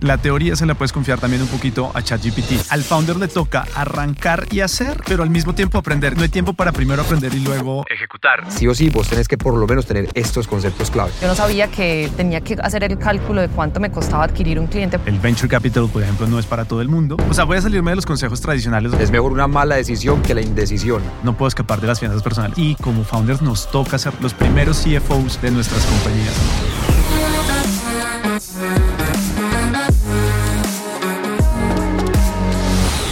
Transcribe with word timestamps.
la 0.00 0.16
teoría 0.16 0.54
se 0.54 0.64
la 0.64 0.74
puedes 0.74 0.92
confiar 0.92 1.18
también 1.18 1.42
un 1.42 1.48
poquito 1.48 1.90
a 1.92 2.02
ChatGPT. 2.02 2.70
Al 2.70 2.82
founder 2.82 3.16
le 3.16 3.26
toca 3.26 3.66
arrancar 3.74 4.46
y 4.50 4.60
hacer, 4.60 5.00
pero 5.06 5.24
al 5.24 5.30
mismo 5.30 5.54
tiempo 5.54 5.76
aprender. 5.76 6.16
No 6.16 6.22
hay 6.22 6.28
tiempo 6.28 6.52
para 6.52 6.70
primero 6.72 7.02
aprender 7.02 7.34
y 7.34 7.40
luego 7.40 7.84
ejecutar. 7.88 8.44
Sí 8.48 8.68
o 8.68 8.74
sí, 8.74 8.90
vos 8.90 9.08
tenés 9.08 9.26
que 9.26 9.36
por 9.36 9.54
lo 9.54 9.66
menos 9.66 9.86
tener 9.86 10.08
estos 10.14 10.46
conceptos 10.46 10.90
clave. 10.90 11.10
Yo 11.20 11.26
no 11.26 11.34
sabía 11.34 11.68
que 11.68 12.10
tenía 12.16 12.40
que 12.40 12.56
hacer 12.62 12.84
el 12.84 12.96
cálculo 12.98 13.40
de 13.40 13.48
cuánto 13.48 13.80
me 13.80 13.90
costaba 13.90 14.24
adquirir 14.24 14.60
un 14.60 14.68
cliente. 14.68 15.00
El 15.04 15.18
venture 15.18 15.48
capital, 15.48 15.88
por 15.92 16.02
ejemplo, 16.02 16.28
no 16.28 16.38
es 16.38 16.46
para 16.46 16.64
todo 16.64 16.80
el 16.80 16.88
mundo. 16.88 17.16
O 17.28 17.34
sea, 17.34 17.44
voy 17.44 17.56
a 17.56 17.60
salirme 17.60 17.90
de 17.90 17.96
los 17.96 18.06
consejos 18.06 18.40
tradicionales. 18.40 18.92
Es 18.94 19.10
mejor 19.10 19.32
una 19.32 19.48
mala 19.48 19.74
decisión 19.74 20.22
que 20.22 20.34
la 20.34 20.42
indecisión. 20.42 21.02
No 21.24 21.36
puedo 21.36 21.48
escapar 21.48 21.80
de 21.80 21.88
las 21.88 21.98
finanzas 21.98 22.22
personales. 22.22 22.56
Y 22.56 22.76
como 22.76 23.02
founders 23.02 23.42
nos 23.42 23.68
toca 23.70 23.98
ser 23.98 24.12
los 24.20 24.32
primeros 24.32 24.78
CFOs 24.78 25.42
de 25.42 25.50
nuestras 25.50 25.84
compañías. 25.84 26.77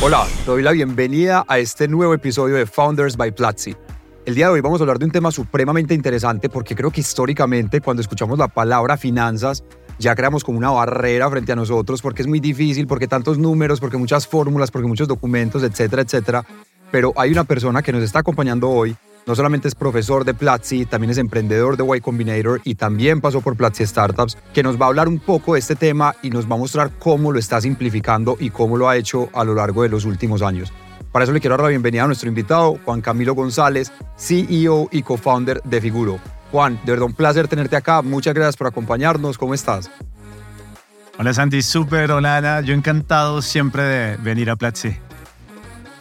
Hola, 0.03 0.27
doy 0.45 0.63
la 0.63 0.73
bienvenida 0.73 1.47
a 1.49 1.59
este 1.59 1.89
nuevo 1.89 2.13
episodio 2.13 2.57
de 2.57 2.67
Founders 2.67 3.17
by 3.17 3.33
Platzi. 3.33 3.75
El 4.27 4.35
día 4.35 4.47
de 4.47 4.53
hoy 4.53 4.61
vamos 4.61 4.79
a 4.79 4.85
hablar 4.85 4.99
de 4.99 5.07
un 5.07 5.11
tema 5.11 5.31
supremamente 5.31 5.95
interesante 5.95 6.51
porque 6.51 6.77
creo 6.77 6.91
que 6.91 7.01
históricamente 7.01 7.81
cuando 7.81 8.03
escuchamos 8.03 8.39
la 8.39 8.47
palabra 8.47 8.99
finanzas 8.99 9.65
ya 9.99 10.15
creamos 10.15 10.45
como 10.45 10.59
una 10.59 10.71
barrera 10.71 11.31
frente 11.31 11.53
a 11.53 11.57
nosotros 11.57 12.03
porque 12.03 12.21
es 12.21 12.29
muy 12.29 12.41
difícil, 12.41 12.87
porque 12.87 13.09
tantos 13.09 13.39
números, 13.39 13.81
porque 13.81 13.97
muchas 13.97 14.27
fórmulas, 14.27 14.71
porque 14.71 14.87
muchos 14.87 15.09
documentos, 15.09 15.63
etcétera, 15.63 16.03
etcétera. 16.03 16.45
Pero 16.93 17.15
hay 17.17 17.33
una 17.33 17.45
persona 17.45 17.81
que 17.81 17.91
nos 17.91 18.03
está 18.03 18.19
acompañando 18.19 18.69
hoy 18.69 18.95
no 19.27 19.35
solamente 19.35 19.67
es 19.67 19.75
profesor 19.75 20.25
de 20.25 20.35
Platzi, 20.35 20.87
también 20.87 21.11
es 21.11 21.19
emprendedor 21.19 21.77
de 21.77 21.97
Y 21.97 22.01
Combinator 22.01 22.61
y 22.65 22.77
también 22.77 23.21
pasó 23.21 23.41
por 23.41 23.57
Platzi 23.57 23.85
Startups, 23.85 24.39
que 24.55 24.63
nos 24.63 24.81
va 24.81 24.87
a 24.87 24.89
hablar 24.89 25.09
un 25.09 25.19
poco 25.19 25.55
de 25.55 25.59
este 25.59 25.75
tema 25.75 26.15
y 26.23 26.31
nos 26.31 26.49
va 26.49 26.55
a 26.55 26.59
mostrar 26.59 26.93
cómo 26.99 27.33
lo 27.33 27.39
está 27.39 27.61
simplificando 27.61 28.37
y 28.39 28.51
cómo 28.51 28.77
lo 28.77 28.89
ha 28.89 28.97
hecho 28.97 29.29
a 29.35 29.43
lo 29.43 29.55
largo 29.55 29.83
de 29.83 29.89
los 29.89 30.05
últimos 30.05 30.43
años. 30.43 30.73
Para 31.11 31.25
eso 31.25 31.33
le 31.33 31.41
quiero 31.41 31.57
dar 31.57 31.65
la 31.65 31.71
bienvenida 31.71 32.05
a 32.05 32.07
nuestro 32.07 32.29
invitado, 32.29 32.79
Juan 32.85 33.01
Camilo 33.01 33.35
González, 33.35 33.91
CEO 34.17 34.89
y 34.93 35.03
co-founder 35.03 35.61
de 35.65 35.81
Figuro. 35.81 36.21
Juan, 36.53 36.79
de 36.85 36.93
verdad 36.93 37.07
un 37.07 37.15
placer 37.15 37.49
tenerte 37.49 37.75
acá. 37.75 38.03
Muchas 38.03 38.35
gracias 38.35 38.57
por 38.57 38.69
acompañarnos. 38.69 39.39
¿Cómo 39.39 39.55
estás? 39.55 39.91
Hola 41.19 41.35
Santi, 41.35 41.63
súper, 41.63 42.13
hola 42.13 42.37
Ana. 42.37 42.61
Yo 42.61 42.75
encantado 42.75 43.43
siempre 43.43 43.83
de 43.83 44.17
venir 44.19 44.51
a 44.51 44.57
Platzi 44.57 45.06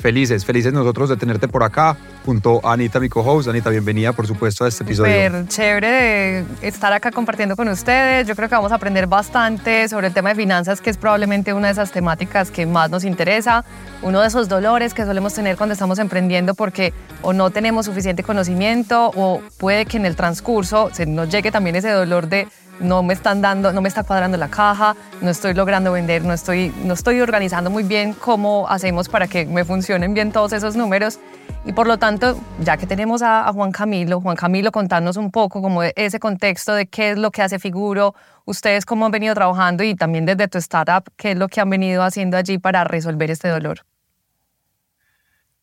felices, 0.05 0.45
felices 0.45 0.71
nosotros 0.71 1.09
de 1.09 1.17
tenerte 1.17 1.47
por 1.47 1.63
acá 1.63 1.97
junto 2.23 2.63
a 2.63 2.73
Anita, 2.73 2.99
mi 2.99 3.09
co-host. 3.09 3.47
Anita, 3.47 3.71
bienvenida, 3.71 4.13
por 4.13 4.27
supuesto, 4.27 4.63
a 4.63 4.67
este 4.67 4.83
episodio. 4.83 5.11
Súper 5.11 5.47
chévere 5.47 5.87
de 5.91 6.45
estar 6.61 6.93
acá 6.93 7.09
compartiendo 7.09 7.55
con 7.55 7.67
ustedes. 7.69 8.27
Yo 8.27 8.35
creo 8.35 8.47
que 8.47 8.53
vamos 8.53 8.71
a 8.71 8.75
aprender 8.75 9.07
bastante 9.07 9.89
sobre 9.89 10.05
el 10.05 10.13
tema 10.13 10.29
de 10.29 10.35
finanzas, 10.35 10.79
que 10.79 10.91
es 10.91 10.97
probablemente 10.97 11.53
una 11.53 11.69
de 11.69 11.73
esas 11.73 11.91
temáticas 11.91 12.51
que 12.51 12.67
más 12.67 12.91
nos 12.91 13.03
interesa, 13.03 13.65
uno 14.03 14.21
de 14.21 14.27
esos 14.27 14.47
dolores 14.47 14.93
que 14.93 15.05
solemos 15.05 15.33
tener 15.33 15.57
cuando 15.57 15.73
estamos 15.73 15.97
emprendiendo 15.97 16.53
porque 16.53 16.93
o 17.23 17.33
no 17.33 17.49
tenemos 17.49 17.87
suficiente 17.87 18.21
conocimiento 18.21 19.11
o 19.15 19.41
puede 19.57 19.87
que 19.87 19.97
en 19.97 20.05
el 20.05 20.15
transcurso 20.15 20.91
se 20.93 21.07
nos 21.07 21.29
llegue 21.29 21.49
también 21.49 21.75
ese 21.77 21.89
dolor 21.89 22.27
de 22.27 22.47
no 22.79 23.03
me 23.03 23.13
están 23.13 23.41
dando, 23.41 23.71
no 23.71 23.81
me 23.81 23.89
está 23.89 24.03
cuadrando 24.03 24.37
la 24.37 24.49
caja, 24.49 24.95
no 25.21 25.29
estoy 25.29 25.53
logrando 25.53 25.91
vender, 25.91 26.23
no 26.23 26.33
estoy, 26.33 26.73
no 26.83 26.93
estoy 26.93 27.21
organizando 27.21 27.69
muy 27.69 27.83
bien 27.83 28.13
cómo 28.13 28.67
hacemos 28.69 29.09
para 29.09 29.27
que 29.27 29.45
me 29.45 29.63
funcionen 29.65 30.13
bien 30.13 30.31
todos 30.31 30.53
esos 30.53 30.75
números. 30.75 31.19
Y 31.65 31.73
por 31.73 31.87
lo 31.87 31.97
tanto, 31.97 32.39
ya 32.59 32.77
que 32.77 32.85
tenemos 32.85 33.23
a, 33.23 33.51
Juan 33.51 33.71
Camilo, 33.71 34.21
Juan 34.21 34.35
Camilo, 34.35 34.71
contarnos 34.71 35.17
un 35.17 35.31
poco 35.31 35.61
como 35.61 35.81
ese 35.83 36.19
contexto 36.19 36.73
de 36.73 36.85
qué 36.85 37.11
es 37.11 37.17
lo 37.17 37.31
que 37.31 37.41
hace 37.41 37.57
Figuro, 37.57 38.13
ustedes 38.45 38.85
cómo 38.85 39.05
han 39.05 39.11
venido 39.11 39.33
trabajando 39.33 39.83
y 39.83 39.95
también 39.95 40.25
desde 40.25 40.47
tu 40.47 40.59
startup, 40.59 41.11
qué 41.17 41.31
es 41.31 41.37
lo 41.37 41.47
que 41.47 41.61
han 41.61 41.69
venido 41.69 42.03
haciendo 42.03 42.37
allí 42.37 42.59
para 42.59 42.83
resolver 42.83 43.31
este 43.31 43.47
dolor. 43.47 43.79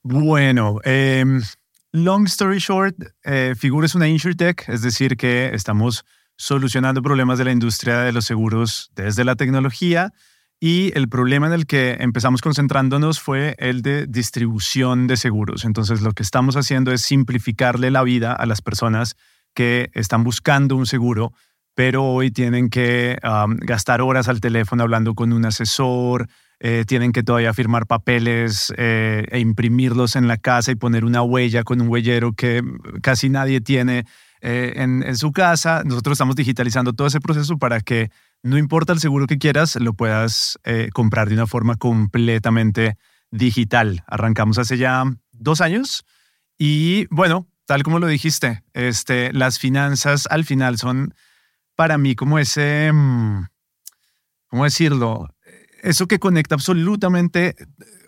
Bueno, 0.02 0.80
em, 0.82 1.40
long 1.92 2.26
story 2.26 2.58
short, 2.58 2.96
eh, 3.22 3.54
Figuro 3.56 3.86
es 3.86 3.94
una 3.94 4.08
insurtech, 4.08 4.68
es 4.68 4.82
decir, 4.82 5.16
que 5.16 5.54
estamos 5.54 6.04
solucionando 6.42 7.02
problemas 7.02 7.38
de 7.38 7.44
la 7.44 7.52
industria 7.52 8.00
de 8.00 8.10
los 8.10 8.24
seguros 8.24 8.90
desde 8.96 9.24
la 9.24 9.36
tecnología. 9.36 10.12
Y 10.58 10.90
el 10.98 11.08
problema 11.08 11.46
en 11.46 11.52
el 11.52 11.66
que 11.66 11.98
empezamos 12.00 12.42
concentrándonos 12.42 13.20
fue 13.20 13.54
el 13.58 13.80
de 13.82 14.08
distribución 14.08 15.06
de 15.06 15.16
seguros. 15.16 15.64
Entonces 15.64 16.00
lo 16.00 16.10
que 16.10 16.24
estamos 16.24 16.56
haciendo 16.56 16.90
es 16.90 17.02
simplificarle 17.02 17.92
la 17.92 18.02
vida 18.02 18.32
a 18.32 18.44
las 18.46 18.60
personas 18.60 19.14
que 19.54 19.90
están 19.94 20.24
buscando 20.24 20.74
un 20.74 20.86
seguro, 20.86 21.32
pero 21.76 22.02
hoy 22.02 22.32
tienen 22.32 22.70
que 22.70 23.18
um, 23.22 23.56
gastar 23.58 24.00
horas 24.00 24.26
al 24.26 24.40
teléfono 24.40 24.82
hablando 24.82 25.14
con 25.14 25.32
un 25.32 25.44
asesor, 25.44 26.28
eh, 26.58 26.84
tienen 26.88 27.12
que 27.12 27.22
todavía 27.22 27.54
firmar 27.54 27.86
papeles 27.86 28.74
eh, 28.76 29.26
e 29.30 29.38
imprimirlos 29.38 30.16
en 30.16 30.26
la 30.26 30.38
casa 30.38 30.72
y 30.72 30.74
poner 30.74 31.04
una 31.04 31.22
huella 31.22 31.62
con 31.62 31.80
un 31.80 31.88
huellero 31.88 32.32
que 32.32 32.62
casi 33.00 33.28
nadie 33.28 33.60
tiene. 33.60 34.06
Eh, 34.44 34.72
en, 34.74 35.16
su 35.16 35.30
casa. 35.30 35.84
Nosotros 35.84 36.16
estamos 36.16 36.34
digitalizando 36.34 36.92
todo 36.92 37.06
ese 37.06 37.20
proceso 37.20 37.58
para 37.58 37.80
que 37.80 38.10
no 38.42 38.58
importa 38.58 38.92
el 38.92 38.98
seguro 38.98 39.28
que 39.28 39.38
quieras, 39.38 39.76
lo 39.76 39.94
puedas 39.94 40.58
eh, 40.64 40.88
comprar 40.92 41.28
de 41.28 41.34
una 41.34 41.46
forma 41.46 41.76
completamente 41.76 42.98
digital. 43.30 44.02
Arrancamos 44.08 44.58
hace 44.58 44.78
ya 44.78 45.04
dos 45.30 45.60
años 45.60 46.04
y 46.58 47.06
bueno, 47.10 47.46
tal 47.66 47.84
como 47.84 48.00
lo 48.00 48.08
dijiste, 48.08 48.64
este, 48.72 49.32
las 49.32 49.60
finanzas 49.60 50.26
al 50.28 50.44
final 50.44 50.76
son 50.76 51.14
para 51.76 51.96
mí 51.96 52.16
como 52.16 52.40
ese, 52.40 52.90
mm, 52.92 53.44
¿cómo 54.48 54.64
decirlo? 54.64 55.28
Eso 55.84 56.08
que 56.08 56.18
conecta 56.18 56.56
absolutamente 56.56 57.54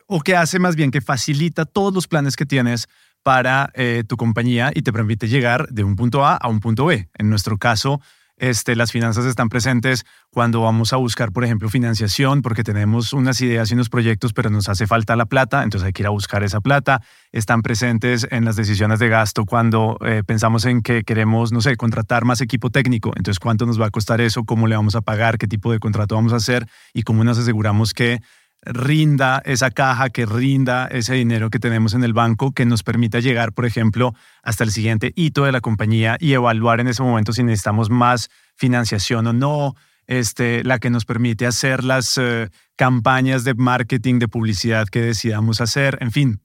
o 0.09 0.21
que 0.21 0.35
hace 0.35 0.59
más 0.59 0.75
bien 0.75 0.91
que 0.91 1.01
facilita 1.01 1.65
todos 1.65 1.95
los 1.95 2.09
planes 2.09 2.35
que 2.35 2.45
tienes 2.45 2.89
para 3.25 3.71
eh, 3.75 4.05
tu 4.07 4.17
compañía 4.17 4.71
y 4.73 4.83
te 4.83 4.93
permite 4.93 5.27
llegar 5.27 5.67
de 5.71 5.83
un 5.83 5.97
punto 5.97 6.25
A 6.25 6.37
a 6.37 6.49
un 6.49 6.61
punto 6.61 6.85
B. 6.85 7.09
En 7.19 7.31
nuestro 7.31 7.59
caso, 7.59 8.01
este, 8.37 8.77
las 8.77 8.93
finanzas 8.93 9.25
están 9.25 9.49
presentes 9.49 10.05
cuando 10.31 10.61
vamos 10.61 10.93
a 10.93 10.97
buscar, 10.97 11.33
por 11.33 11.45
ejemplo, 11.45 11.69
financiación, 11.69 12.43
porque 12.43 12.65
tenemos 12.65 13.13
unas 13.13 13.41
ideas 13.41 13.71
y 13.71 13.75
unos 13.75 13.89
proyectos, 13.89 14.33
pero 14.33 14.51
nos 14.51 14.69
hace 14.69 14.87
falta 14.87 15.17
la 15.17 15.27
plata, 15.27 15.63
entonces 15.63 15.87
hay 15.87 15.93
que 15.93 16.03
ir 16.03 16.07
a 16.07 16.11
buscar 16.11 16.43
esa 16.43 16.61
plata. 16.61 17.01
Están 17.33 17.63
presentes 17.63 18.27
en 18.31 18.45
las 18.45 18.57
decisiones 18.57 18.99
de 18.99 19.09
gasto 19.09 19.47
cuando 19.47 19.97
eh, 20.05 20.23
pensamos 20.27 20.67
en 20.67 20.83
que 20.83 21.05
queremos, 21.05 21.53
no 21.53 21.61
sé, 21.61 21.77
contratar 21.77 22.25
más 22.25 22.41
equipo 22.41 22.71
técnico. 22.71 23.13
Entonces, 23.17 23.39
¿cuánto 23.39 23.65
nos 23.65 23.81
va 23.81 23.87
a 23.87 23.91
costar 23.91 24.21
eso? 24.21 24.45
¿Cómo 24.45 24.67
le 24.67 24.77
vamos 24.77 24.97
a 24.97 25.01
pagar? 25.01 25.39
¿Qué 25.39 25.47
tipo 25.47 25.73
de 25.73 25.79
contrato 25.79 26.17
vamos 26.17 26.33
a 26.33 26.37
hacer? 26.37 26.67
Y 26.93 27.05
cómo 27.05 27.25
nos 27.25 27.39
aseguramos 27.39 27.95
que 27.95 28.21
rinda 28.65 29.43
esa 29.45 29.71
caja, 29.71 30.11
que 30.11 30.27
rinda 30.27 30.87
ese 30.87 31.15
dinero 31.15 31.51
que 31.51 31.59
tenemos 31.59 31.95
en 31.95 32.05
el 32.05 32.13
banco, 32.13 32.53
que 32.53 32.67
nos 32.67 32.83
permita 32.83 33.21
llegar, 33.21 33.53
por 33.53 33.67
ejemplo, 33.67 34.15
hasta 34.43 34.65
el 34.65 34.71
siguiente 34.71 35.13
hito 35.17 35.45
de 35.45 35.53
la 35.53 35.61
compañía 35.61 36.17
y 36.21 36.33
evaluar 36.33 36.81
en 36.81 36.89
ese 36.89 37.03
momento 37.03 37.33
si 37.33 37.43
necesitamos 37.43 37.91
más 37.91 38.31
financiación 38.57 39.27
o 39.27 39.33
no, 39.33 39.75
este, 40.07 40.65
la 40.65 40.79
que 40.79 40.91
nos 40.91 41.05
permite 41.05 41.47
hacer 41.47 41.85
las 41.85 42.19
eh, 42.19 42.51
campañas 42.77 43.45
de 43.45 43.55
marketing, 43.55 44.19
de 44.19 44.29
publicidad 44.29 44.89
que 44.89 45.01
decidamos 45.01 45.61
hacer, 45.61 45.99
en 46.01 46.13
fin. 46.13 46.41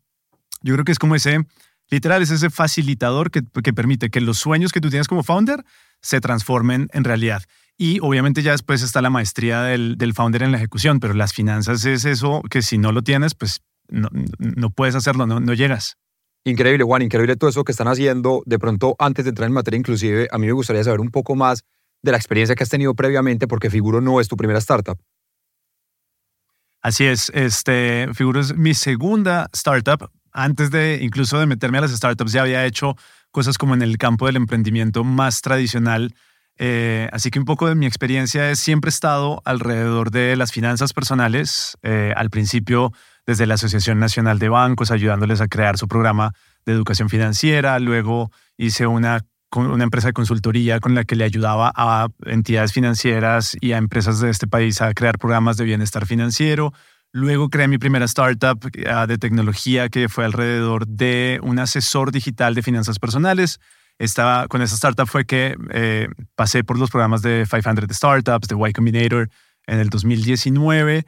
Yo 0.62 0.74
creo 0.74 0.86
que 0.86 0.92
es 0.92 1.00
como 1.00 1.16
ese, 1.16 1.46
literal, 1.90 2.22
es 2.22 2.32
ese 2.32 2.50
facilitador 2.50 3.32
que, 3.32 3.42
que 3.64 3.74
permite 3.74 4.10
que 4.10 4.22
los 4.22 4.38
sueños 4.38 4.72
que 4.72 4.82
tú 4.82 4.90
tienes 4.90 5.08
como 5.08 5.24
founder 5.24 5.64
se 6.02 6.22
transformen 6.22 6.90
en 6.94 7.04
realidad. 7.04 7.44
Y 7.82 8.00
obviamente 8.02 8.42
ya 8.42 8.52
después 8.52 8.82
está 8.82 9.02
la 9.02 9.10
maestría 9.10 9.62
del, 9.62 9.98
del, 9.98 10.14
founder 10.14 10.44
en 10.44 10.52
la 10.52 10.58
ejecución, 10.58 11.00
pero 11.00 11.14
las 11.14 11.32
finanzas 11.32 11.86
es 11.86 12.04
eso 12.04 12.42
que 12.50 12.62
si 12.62 12.78
no 12.78 12.92
lo 12.92 13.04
tienes, 13.04 13.36
pues 13.36 13.62
no, 13.88 14.10
no 14.38 14.70
puedes 14.70 14.96
hacerlo, 14.96 15.26
no, 15.26 15.40
no 15.40 15.54
llegas. 15.54 15.96
Increíble, 16.44 16.84
Juan, 16.84 17.04
increíble 17.04 17.38
todo 17.38 17.50
eso 17.50 17.64
que 17.64 17.72
están 17.72 17.88
haciendo. 17.88 18.44
De 18.46 18.60
pronto, 18.60 18.98
antes 19.00 19.24
de 19.24 19.30
entrar 19.30 19.48
en 19.48 19.54
materia 19.54 19.78
inclusive, 19.78 20.28
a 20.30 20.38
mí 20.38 20.48
me 20.48 20.52
gustaría 20.52 20.84
saber 20.84 21.00
un 21.00 21.10
poco 21.10 21.36
más 21.36 21.64
de 22.02 22.12
la 22.12 22.18
experiencia 22.18 22.54
que 22.54 22.64
has 22.64 22.70
tenido 22.70 22.94
previamente, 22.96 23.48
porque 23.48 23.70
Figuro 23.70 24.02
no 24.02 24.20
es 24.20 24.28
tu 24.28 24.36
primera 24.36 24.60
startup. 24.60 25.00
Así 26.82 27.06
es, 27.06 27.32
este, 27.34 28.10
Figuro 28.14 28.42
es 28.42 28.56
mi 28.58 28.74
segunda 28.74 29.50
startup. 29.54 30.12
Antes 30.34 30.70
de 30.70 31.00
incluso 31.02 31.40
de 31.40 31.46
meterme 31.46 31.78
a 31.78 31.82
las 31.82 31.92
startups, 31.92 32.34
ya 32.34 32.42
había 32.42 32.66
hecho 32.66 32.98
cosas 33.32 33.58
como 33.58 33.74
en 33.74 33.82
el 33.82 33.98
campo 33.98 34.26
del 34.26 34.36
emprendimiento 34.36 35.06
más 35.06 35.42
tradicional, 35.42 36.14
eh, 36.62 37.10
así 37.14 37.32
que 37.32 37.40
un 37.40 37.46
poco 37.46 37.70
de 37.70 37.76
mi 37.76 37.86
experiencia 37.86 38.52
es 38.52 38.60
siempre 38.60 38.90
he 38.90 38.92
estado 38.92 39.42
alrededor 39.46 40.12
de 40.12 40.36
las 40.36 40.52
finanzas 40.52 40.92
personales. 40.92 41.78
Eh, 41.84 42.14
al 42.16 42.30
principio 42.30 42.92
desde 43.26 43.46
la 43.46 43.54
Asociación 43.54 44.00
Nacional 44.00 44.40
de 44.40 44.50
Bancos, 44.50 44.92
ayudándoles 44.92 45.40
a 45.40 45.48
crear 45.48 45.78
su 45.78 45.88
programa 45.88 46.34
de 46.66 46.74
educación 46.74 47.10
financiera. 47.10 47.80
Luego 47.80 48.32
hice 48.58 48.88
una, 48.88 49.26
una 49.56 49.84
empresa 49.86 50.08
de 50.08 50.14
consultoría 50.14 50.82
con 50.82 50.96
la 50.96 51.06
que 51.06 51.16
le 51.16 51.24
ayudaba 51.24 51.72
a 51.74 52.10
entidades 52.26 52.74
financieras 52.74 53.56
y 53.62 53.72
a 53.72 53.78
empresas 53.78 54.20
de 54.20 54.30
este 54.30 54.48
país 54.48 54.82
a 54.82 54.94
crear 54.94 55.18
programas 55.18 55.56
de 55.56 55.64
bienestar 55.64 56.06
financiero. 56.06 56.74
Luego 57.14 57.50
creé 57.50 57.70
mi 57.70 57.78
primera 57.78 58.06
startup 58.06 58.60
eh, 58.74 59.06
de 59.08 59.18
tecnología 59.18 59.88
que 59.88 60.10
fue 60.10 60.26
alrededor 60.26 60.88
de 60.88 61.40
un 61.42 61.60
asesor 61.60 62.12
digital 62.12 62.54
de 62.54 62.64
finanzas 62.64 63.00
personales 63.00 63.60
estaba, 64.00 64.48
con 64.48 64.62
esa 64.62 64.76
startup 64.76 65.08
fue 65.08 65.26
que 65.26 65.56
eh, 65.72 66.08
pasé 66.36 66.64
por 66.64 66.80
los 66.80 66.90
programas 66.90 67.22
de 67.22 67.46
500 67.48 67.86
Startups, 67.96 68.48
de 68.48 68.56
Y 68.70 68.74
Combinator, 68.74 69.30
en 69.68 69.80
el 69.80 69.90
2019. 69.90 71.06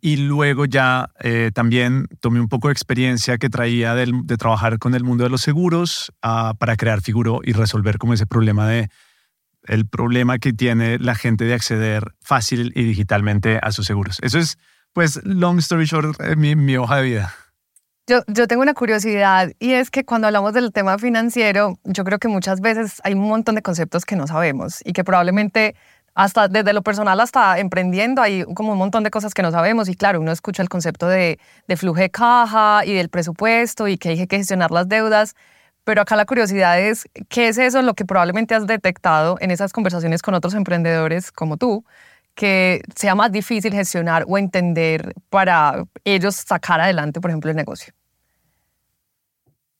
y 0.00 0.16
luego 0.16 0.64
ya 0.64 1.10
eh, 1.20 1.50
también 1.54 2.08
tomé 2.20 2.40
un 2.40 2.48
poco 2.48 2.68
de 2.68 2.72
experiencia 2.72 3.38
que 3.38 3.50
traía 3.50 3.94
de, 3.94 4.36
trabajar 4.38 4.78
con 4.78 4.94
el 4.94 5.04
mundo 5.04 5.24
de 5.24 5.30
los 5.30 5.42
seguros 5.42 6.12
ah, 6.22 6.54
para 6.58 6.76
crear 6.76 7.02
Figuro 7.02 7.40
y 7.44 7.52
resolver 7.52 7.98
como 7.98 8.14
ese 8.14 8.26
problema 8.26 8.66
de 8.66 8.88
el 9.64 9.86
problema 9.86 10.38
que 10.38 10.52
tiene 10.52 10.98
la 10.98 11.14
gente 11.14 11.44
de 11.44 11.54
acceder 11.54 12.14
fácil 12.20 12.72
y 12.74 12.82
digitalmente 12.82 13.60
a 13.62 13.70
sus 13.70 13.86
seguros. 13.86 14.18
Eso 14.20 14.40
es, 14.40 14.58
pues, 14.92 15.20
long 15.24 15.58
story 15.58 15.84
short, 15.84 16.20
eh, 16.20 16.34
mi, 16.34 16.56
mi 16.56 16.76
hoja 16.76 16.96
de 16.96 17.02
vida. 17.04 17.34
Yo, 18.28 18.46
tengo 18.46 18.60
una 18.60 18.74
curiosidad 18.74 19.52
y 19.58 19.72
es 19.72 19.90
que 19.90 20.04
cuando 20.04 20.26
hablamos 20.26 20.52
del 20.52 20.70
tema 20.70 20.98
financiero, 20.98 21.78
yo 21.84 22.04
creo 22.04 22.18
que 22.18 22.28
muchas 22.28 22.60
veces 22.60 23.00
hay 23.04 23.14
un 23.14 23.26
montón 23.26 23.54
de 23.54 23.62
conceptos 23.62 24.04
que 24.04 24.16
no 24.16 24.26
sabemos 24.26 24.82
y 24.84 24.92
que 24.92 25.02
probablemente 25.02 25.74
hasta 26.14 26.46
desde 26.46 26.74
lo 26.74 26.82
personal 26.82 27.18
hasta 27.20 27.58
emprendiendo 27.58 28.20
hay 28.20 28.44
como 28.54 28.72
un 28.72 28.78
montón 28.78 29.02
de 29.02 29.10
cosas 29.10 29.32
que 29.32 29.40
no 29.40 29.50
sabemos 29.50 29.88
y 29.88 29.94
claro, 29.94 30.20
uno 30.20 30.30
escucha 30.30 30.62
el 30.62 30.68
concepto 30.68 31.08
de, 31.08 31.38
de 31.66 31.76
flujo 31.78 32.00
de 32.00 32.10
caja 32.10 32.84
y 32.84 32.92
del 32.92 33.08
presupuesto 33.08 33.88
y 33.88 33.96
que 33.96 34.10
hay 34.10 34.26
que 34.26 34.36
gestionar 34.36 34.70
las 34.72 34.88
deudas, 34.88 35.34
pero 35.84 36.02
acá 36.02 36.14
la 36.14 36.26
curiosidad 36.26 36.78
es, 36.78 37.06
¿qué 37.30 37.48
es 37.48 37.56
eso 37.56 37.80
lo 37.80 37.94
que 37.94 38.04
probablemente 38.04 38.54
has 38.54 38.66
detectado 38.66 39.38
en 39.40 39.50
esas 39.50 39.72
conversaciones 39.72 40.20
con 40.20 40.34
otros 40.34 40.52
emprendedores 40.52 41.32
como 41.32 41.56
tú? 41.56 41.82
que 42.34 42.80
sea 42.96 43.14
más 43.14 43.30
difícil 43.30 43.72
gestionar 43.72 44.24
o 44.26 44.38
entender 44.38 45.12
para 45.28 45.84
ellos 46.04 46.36
sacar 46.36 46.80
adelante, 46.80 47.20
por 47.20 47.30
ejemplo, 47.30 47.50
el 47.50 47.56
negocio? 47.56 47.92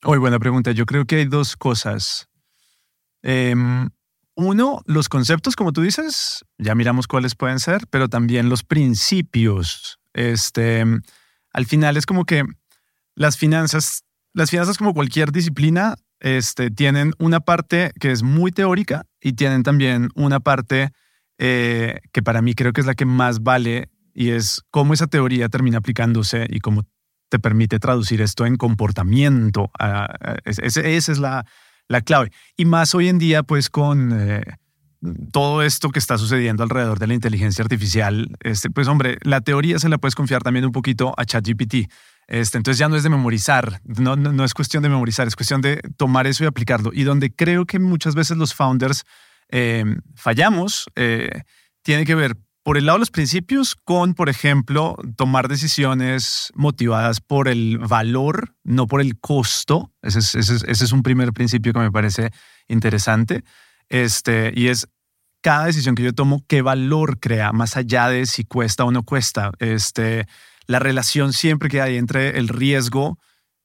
Muy 0.05 0.19
buena 0.19 0.41
pregunta. 0.41 0.73
Yo 0.73 0.85
creo 0.85 1.05
que 1.05 1.17
hay 1.17 1.25
dos 1.27 1.57
cosas. 1.57 2.29
Em, 3.23 3.89
uno, 4.35 4.81
los 4.87 5.09
conceptos, 5.09 5.55
como 5.55 5.73
tú 5.73 5.83
dices, 5.83 6.45
ya 6.59 6.75
miramos 6.75 7.07
cuáles 7.07 7.37
pueden 7.37 7.61
ser, 7.61 7.87
pero 7.89 8.09
también 8.09 8.49
los 8.49 8.65
principios. 8.65 10.01
Este, 10.13 10.85
al 11.53 11.67
final 11.67 11.97
es 11.97 12.07
como 12.07 12.25
que 12.25 12.45
las 13.15 13.37
finanzas, 13.37 14.03
las 14.35 14.51
finanzas 14.51 14.77
como 14.77 14.93
cualquier 14.93 15.31
disciplina, 15.31 15.95
este, 16.19 16.71
tienen 16.71 17.13
una 17.19 17.41
parte 17.41 17.93
que 18.01 18.11
es 18.11 18.25
muy 18.25 18.51
teórica 18.51 19.05
y 19.21 19.35
tienen 19.35 19.63
también 19.63 20.09
una 20.15 20.41
parte 20.41 20.91
eh, 21.39 22.01
que 22.13 22.23
para 22.23 22.43
mí 22.43 22.55
creo 22.55 22.73
que 22.73 22.81
es 22.81 22.87
la 22.87 22.95
que 22.95 23.05
más 23.05 23.43
vale 23.43 23.89
y 24.15 24.31
es 24.31 24.63
cómo 24.71 24.95
esa 24.95 25.07
teoría 25.07 25.49
termina 25.49 25.79
aplicándose 25.79 26.47
y 26.49 26.61
cómo 26.61 26.85
te 27.33 27.39
permite 27.39 27.79
traducir 27.79 28.21
esto 28.21 28.47
en 28.47 28.57
comportamiento. 28.57 29.71
esa 30.45 31.13
es 31.13 31.19
la, 31.19 31.47
la, 31.89 32.01
clave. 32.03 32.31
Y 32.57 32.67
más 32.67 32.95
hoy 32.95 33.09
en 33.09 33.19
día, 33.19 33.43
pues 33.43 33.71
con 33.71 34.13
eh, 34.13 34.43
todo 35.33 35.63
esto 35.63 35.89
que 35.89 35.99
está 35.99 36.19
sucediendo 36.19 36.63
alrededor 36.63 36.99
de 36.99 37.07
la 37.07 37.15
inteligencia 37.15 37.63
artificial, 37.63 38.29
este, 38.41 38.69
pues 38.69 38.87
hombre, 38.87 39.17
la 39.23 39.41
teoría 39.41 39.79
se 39.79 39.89
la 39.89 39.99
puedes 39.99 40.15
confiar 40.15 40.43
también 40.43 40.67
un 40.67 40.73
poquito 40.73 41.15
a 41.17 41.25
ChatGPT. 41.25 41.91
Este, 42.29 42.59
entonces 42.59 42.79
ya 42.79 42.89
no 42.89 42.97
es 42.97 43.03
de 43.03 43.09
memorizar, 43.09 43.81
no, 43.85 44.15
no, 44.15 44.45
es 44.45 44.55
cuestión 44.55 44.83
de 44.83 44.91
memorizar, 44.91 45.27
es 45.27 45.35
cuestión 45.35 45.61
de 45.63 45.81
tomar 45.97 46.27
eso 46.27 46.45
y 46.45 46.47
aplicarlo. 46.47 46.91
Y 46.93 47.03
donde 47.03 47.35
creo 47.35 47.65
que 47.65 47.79
muchas 47.79 48.15
veces 48.15 48.37
los 48.37 48.55
founders 48.55 49.05
Em, 49.53 50.01
fallamos 50.15 50.87
eh, 50.97 51.43
tiene 51.83 52.07
que 52.07 52.15
ver 52.15 52.39
por 52.63 52.79
el 52.79 52.87
lado 52.87 52.97
de 52.97 53.01
los 53.01 53.11
principios 53.11 53.75
con, 53.75 54.15
por 54.15 54.29
ejemplo, 54.29 54.97
tomar 55.17 55.49
decisiones 55.49 56.53
motivadas 56.55 57.21
por 57.21 57.49
el 57.49 57.79
valor, 57.79 58.55
no 58.63 58.87
por 58.87 59.01
el 59.01 59.19
costo. 59.19 59.91
Ese 60.01 60.21
es, 60.21 60.35
ese 60.35 60.85
es, 60.85 60.93
un 60.93 61.03
primer 61.03 61.33
principio 61.33 61.73
que 61.73 61.81
me 61.81 61.91
parece 61.91 62.31
interesante. 62.69 63.43
Este, 63.89 64.53
y 64.55 64.69
es 64.69 64.89
cada 65.41 65.67
decisión 65.67 65.97
que 65.97 66.05
yo 66.05 66.13
tomo, 66.13 66.45
qué 66.47 66.63
valor 66.63 67.19
crea, 67.19 67.53
más 67.53 67.77
allá 67.77 68.09
de 68.09 68.27
si 68.27 68.45
cuesta 68.45 68.85
o 68.85 68.93
no 68.93 69.03
cuesta. 69.03 69.51
Este, 69.59 70.27
la 70.67 70.79
relación 70.79 71.33
siempre 71.33 71.69
que 71.69 71.81
hay 71.81 71.97
entre 71.97 72.39
el 72.39 72.47
riesgo 72.47 73.19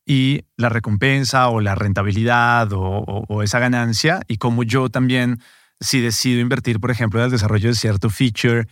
y 0.08 0.46
la 0.56 0.70
recompensa 0.70 1.50
o 1.50 1.62
la 1.62 1.76
rentabilidad 1.76 2.74
o, 2.74 2.82
o 2.82 3.44
esa 3.44 3.60
ganancia 3.60 4.22
y 4.28 4.38
cómo 4.38 4.64
yo 4.64 4.90
también 4.90 5.40
si 5.80 6.02
decido 6.02 6.40
invertir, 6.40 6.80
por 6.80 6.90
ejemplo, 6.90 7.20
en 7.20 7.26
el 7.26 7.32
desarrollo 7.32 7.70
de 7.70 7.76
cierto 7.76 8.10
feature 8.10 8.68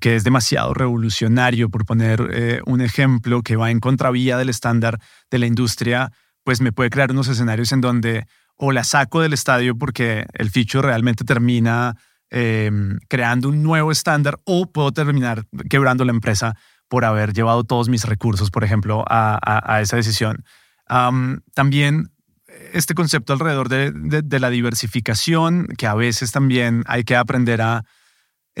que 0.00 0.16
es 0.16 0.24
demasiado 0.24 0.74
revolucionario, 0.74 1.68
por 1.68 1.84
poner 1.84 2.28
eh, 2.32 2.60
un 2.66 2.80
ejemplo 2.80 3.42
que 3.42 3.56
va 3.56 3.70
en 3.70 3.80
contravía 3.80 4.36
del 4.36 4.48
estándar 4.48 5.00
de 5.30 5.38
la 5.38 5.46
industria, 5.46 6.12
pues 6.44 6.60
me 6.60 6.72
puede 6.72 6.90
crear 6.90 7.10
unos 7.10 7.28
escenarios 7.28 7.72
en 7.72 7.80
donde 7.80 8.26
o 8.56 8.72
la 8.72 8.84
saco 8.84 9.20
del 9.20 9.32
estadio 9.32 9.76
porque 9.76 10.26
el 10.32 10.50
feature 10.50 10.86
realmente 10.86 11.24
termina 11.24 11.96
em, 12.30 12.98
creando 13.08 13.48
un 13.48 13.62
nuevo 13.62 13.92
estándar 13.92 14.38
o 14.44 14.70
puedo 14.70 14.92
terminar 14.92 15.44
quebrando 15.70 16.04
la 16.04 16.12
empresa 16.12 16.54
por 16.88 17.04
haber 17.04 17.32
llevado 17.32 17.64
todos 17.64 17.88
mis 17.88 18.04
recursos, 18.04 18.50
por 18.50 18.64
ejemplo, 18.64 19.04
a, 19.08 19.80
esa 19.82 19.96
decisión. 19.96 20.44
también 21.54 22.10
este 22.72 22.94
concepto 22.94 23.32
alrededor 23.32 23.68
de, 23.68 24.40
la 24.40 24.50
diversificación, 24.50 25.68
que 25.76 25.86
a 25.86 25.94
veces 25.94 26.32
también 26.32 26.82
hay 26.86 27.04
que 27.04 27.16
aprender 27.16 27.60
a 27.60 27.84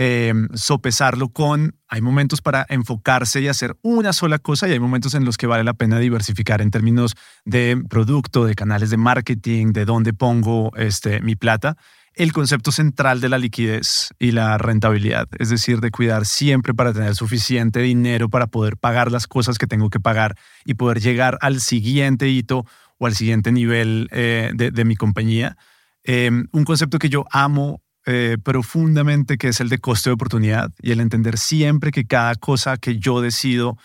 eh, 0.00 0.32
sopesarlo 0.54 1.30
con, 1.30 1.74
hay 1.88 2.00
momentos 2.00 2.40
para 2.40 2.64
enfocarse 2.68 3.40
y 3.40 3.48
hacer 3.48 3.76
una 3.82 4.12
sola 4.12 4.38
cosa 4.38 4.68
y 4.68 4.70
hay 4.70 4.78
momentos 4.78 5.14
en 5.14 5.24
los 5.24 5.36
que 5.36 5.48
vale 5.48 5.64
la 5.64 5.74
pena 5.74 5.98
diversificar 5.98 6.62
en 6.62 6.70
términos 6.70 7.16
de 7.44 7.82
producto, 7.90 8.44
de 8.44 8.54
canales 8.54 8.90
de 8.90 8.96
marketing, 8.96 9.72
de 9.72 9.84
dónde 9.84 10.12
pongo 10.12 10.70
este, 10.76 11.20
mi 11.20 11.34
plata. 11.34 11.76
El 12.14 12.32
concepto 12.32 12.70
central 12.70 13.20
de 13.20 13.28
la 13.28 13.38
liquidez 13.38 14.10
y 14.20 14.30
la 14.30 14.56
rentabilidad, 14.56 15.26
es 15.36 15.48
decir, 15.48 15.80
de 15.80 15.90
cuidar 15.90 16.26
siempre 16.26 16.74
para 16.74 16.92
tener 16.92 17.16
suficiente 17.16 17.80
dinero 17.80 18.28
para 18.28 18.46
poder 18.46 18.76
pagar 18.76 19.10
las 19.10 19.26
cosas 19.26 19.58
que 19.58 19.66
tengo 19.66 19.90
que 19.90 19.98
pagar 19.98 20.36
y 20.64 20.74
poder 20.74 21.00
llegar 21.00 21.38
al 21.40 21.60
siguiente 21.60 22.28
hito 22.28 22.64
o 22.98 23.06
al 23.08 23.16
siguiente 23.16 23.50
nivel 23.50 24.08
eh, 24.12 24.52
de, 24.54 24.84
mi 24.84 24.94
compañía. 24.94 25.56
Em, 26.04 26.46
un 26.52 26.62
concepto 26.62 27.00
que 27.00 27.08
yo 27.08 27.24
amo 27.32 27.82
eh, 28.10 28.38
profundamente, 28.42 29.36
que 29.36 29.48
es 29.48 29.60
el 29.60 29.68
de 29.68 29.76
coste 29.76 30.08
de 30.08 30.14
oportunidad 30.14 30.72
y 30.80 30.92
el 30.92 31.00
entender 31.00 31.36
siempre 31.36 31.90
que 31.90 32.06
cada 32.06 32.36
cosa 32.36 32.78
que 32.78 32.98
yo 32.98 33.20
decido, 33.20 33.76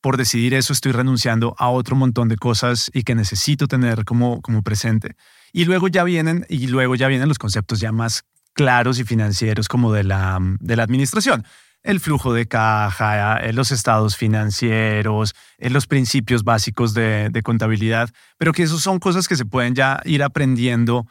por 0.00 0.16
decidir 0.16 0.52
eso, 0.52 0.72
estoy 0.72 0.90
renunciando 0.90 1.54
a 1.56 1.68
otro 1.68 1.94
montón 1.94 2.26
de 2.26 2.36
cosas 2.36 2.90
y 2.92 3.04
que 3.04 3.14
necesito 3.14 3.68
tener 3.68 4.04
como, 4.04 4.42
como 4.42 4.62
presente. 4.62 5.14
Y 5.52 5.64
luego 5.64 5.86
ya 5.86 6.02
vienen, 6.02 6.44
y 6.48 6.66
luego 6.66 6.96
ya 6.96 7.06
vienen 7.06 7.28
los 7.28 7.38
conceptos 7.38 7.78
ya 7.78 7.92
más 7.92 8.24
claros 8.52 8.98
y 8.98 9.04
financieros 9.04 9.68
como 9.68 9.92
de 9.92 10.02
la, 10.02 10.40
de 10.58 10.74
la 10.74 10.82
administración 10.82 11.44
el 11.84 12.00
flujo 12.00 12.34
de 12.34 12.46
caja, 12.46 13.38
eh, 13.38 13.52
los 13.52 13.70
estados 13.70 14.16
financieros, 14.16 15.34
eh, 15.56 15.70
los 15.70 15.86
principios 15.86 16.42
básicos 16.42 16.94
de, 16.94 17.30
contabilidad, 17.44 18.10
pero 18.38 18.52
que 18.52 18.64
esos 18.64 18.82
son 18.82 18.98
cosas 18.98 19.28
que 19.28 19.36
se 19.36 19.46
pueden 19.46 19.76
ya 19.76 20.00
ir 20.04 20.24
aprendiendo 20.24 21.06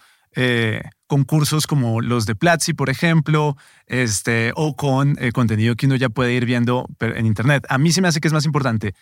con 1.09 1.23
cursos 1.23 1.65
como 1.65 2.01
los 2.01 2.27
de 2.27 2.35
Platzi, 2.35 2.73
por 2.73 2.91
ejemplo, 2.91 3.57
este, 3.87 4.53
o 4.55 4.75
con 4.75 5.17
contenido 5.33 5.75
que 5.75 5.87
uno 5.87 5.95
ya 5.95 6.09
puede 6.09 6.33
ir 6.33 6.45
viendo 6.45 6.85
en 6.99 7.25
Internet. 7.25 7.65
A 7.67 7.79
mí 7.79 7.91
se 7.91 8.01
me 8.01 8.07
hace 8.07 8.21
que 8.21 8.27
es 8.27 8.33
más 8.33 8.45
importante 8.45 8.93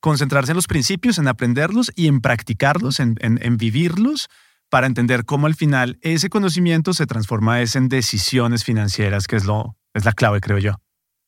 concentrarse 0.00 0.52
en 0.52 0.56
los 0.56 0.66
principios, 0.66 1.18
en 1.18 1.28
aprenderlos 1.28 1.92
y 1.94 2.08
en 2.08 2.22
practicarlos, 2.22 2.98
en, 2.98 3.16
vivirlos, 3.58 4.28
para 4.70 4.86
entender 4.86 5.26
cómo 5.26 5.46
al 5.46 5.54
final 5.54 5.98
ese 6.00 6.30
conocimiento 6.30 6.94
se 6.94 7.06
transforma 7.06 7.60
en 7.60 7.88
decisiones 7.90 8.64
financieras, 8.64 9.26
que 9.26 9.36
es, 9.36 9.44
lo, 9.44 9.76
es 9.92 10.06
la 10.06 10.12
clave, 10.12 10.40
creo 10.40 10.56
yo. 10.56 10.76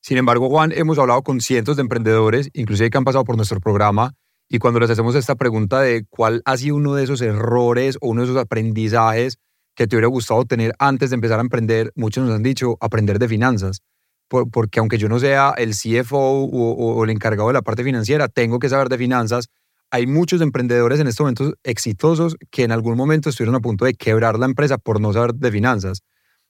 Sin 0.01 0.17
embargo, 0.17 0.49
Juan, 0.49 0.71
hemos 0.71 0.97
hablado 0.97 1.21
con 1.21 1.41
cientos 1.41 1.75
de 1.75 1.83
emprendedores, 1.83 2.49
inclusive 2.53 2.89
que 2.89 2.97
han 2.97 3.03
pasado 3.03 3.23
por 3.23 3.35
nuestro 3.35 3.59
programa, 3.59 4.15
y 4.49 4.57
cuando 4.57 4.79
les 4.79 4.89
hacemos 4.89 5.13
esta 5.13 5.35
pregunta 5.35 5.79
de 5.79 6.05
cuál 6.09 6.41
ha 6.45 6.57
sido 6.57 6.75
uno 6.75 6.95
de 6.95 7.03
esos 7.03 7.21
errores 7.21 7.97
o 8.01 8.09
uno 8.09 8.21
de 8.21 8.27
esos 8.31 8.41
aprendizajes 8.41 9.37
que 9.75 9.87
te 9.87 9.95
hubiera 9.95 10.07
gustado 10.07 10.45
tener 10.45 10.73
antes 10.79 11.09
de 11.09 11.15
empezar 11.15 11.39
a 11.39 11.41
emprender, 11.41 11.91
muchos 11.95 12.25
nos 12.25 12.35
han 12.35 12.43
dicho 12.43 12.77
aprender 12.79 13.19
de 13.19 13.27
finanzas. 13.27 13.81
porque 14.29 14.79
aunque 14.79 14.97
yo 14.97 15.09
no 15.09 15.19
sea 15.19 15.53
el 15.57 15.73
CFO 15.75 16.17
o, 16.17 17.03
el 17.03 17.11
encargado 17.11 17.49
de 17.49 17.53
la 17.53 17.61
parte 17.61 17.83
financiera, 17.83 18.27
tengo 18.27 18.57
que 18.57 18.69
saber 18.69 18.89
de 18.89 18.97
finanzas. 18.97 19.49
Hay 19.91 20.07
muchos 20.07 20.41
emprendedores 20.41 20.99
en 20.99 21.07
estos 21.07 21.23
momentos 21.23 21.53
exitosos 21.63 22.35
que 22.49 22.63
en 22.63 22.71
algún 22.71 22.97
momento 22.97 23.29
estuvieron 23.29 23.55
a 23.55 23.59
punto 23.59 23.85
de 23.85 23.93
quebrar 23.93 24.39
la 24.39 24.47
empresa 24.47 24.79
por 24.79 24.99
no 24.99 25.13
saber 25.13 25.35
de 25.35 25.51
finanzas. 25.51 26.01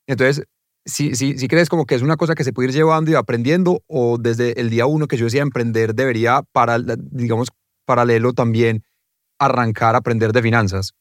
Entonces, 0.07 0.45
si, 0.85 1.15
si, 1.15 1.37
si 1.37 1.47
crees 1.49 1.67
como 1.67 1.85
que 1.85 1.95
es 1.95 2.01
una 2.01 2.15
cosa 2.15 2.35
que 2.35 2.45
se 2.45 2.53
puede 2.53 2.69
ir 2.69 2.73
llevando 2.73 3.11
y 3.11 3.15
aprendiendo 3.15 3.83
o 3.87 4.17
desde 4.17 4.59
el 4.61 4.69
día 4.69 4.85
uno 4.85 5.07
que 5.07 5.17
yo 5.17 5.25
decía 5.25 5.41
emprender 5.41 5.93
debería, 5.93 6.43
para, 6.53 6.77
digamos, 6.97 7.49
paralelo 7.85 8.33
también 8.33 8.83
arrancar 9.39 9.95
a 9.95 9.99
aprender 9.99 10.31
de 10.31 10.41
finanzas? 10.41 10.93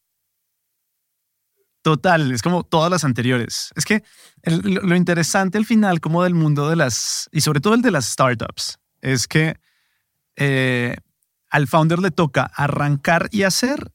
Total, 1.82 2.30
es 2.32 2.42
como 2.42 2.62
todas 2.62 2.90
las 2.90 3.04
anteriores. 3.04 3.72
Es 3.74 3.84
que 3.84 4.04
lo 4.44 4.94
interesante 4.94 5.58
al 5.58 5.64
final 5.64 6.00
como 6.00 6.22
del 6.22 6.34
mundo 6.34 6.68
de 6.68 6.76
las, 6.76 7.28
y 7.32 7.40
sobre 7.40 7.60
todo 7.60 7.74
el 7.74 7.82
de 7.82 7.90
las 7.90 8.06
startups, 8.06 8.78
es 9.00 9.26
que 9.26 9.56
eh, 10.36 10.96
al 11.50 11.66
founder 11.66 11.98
le 11.98 12.12
toca 12.12 12.44
arrancar 12.44 13.28
y 13.32 13.42
hacer 13.42 13.92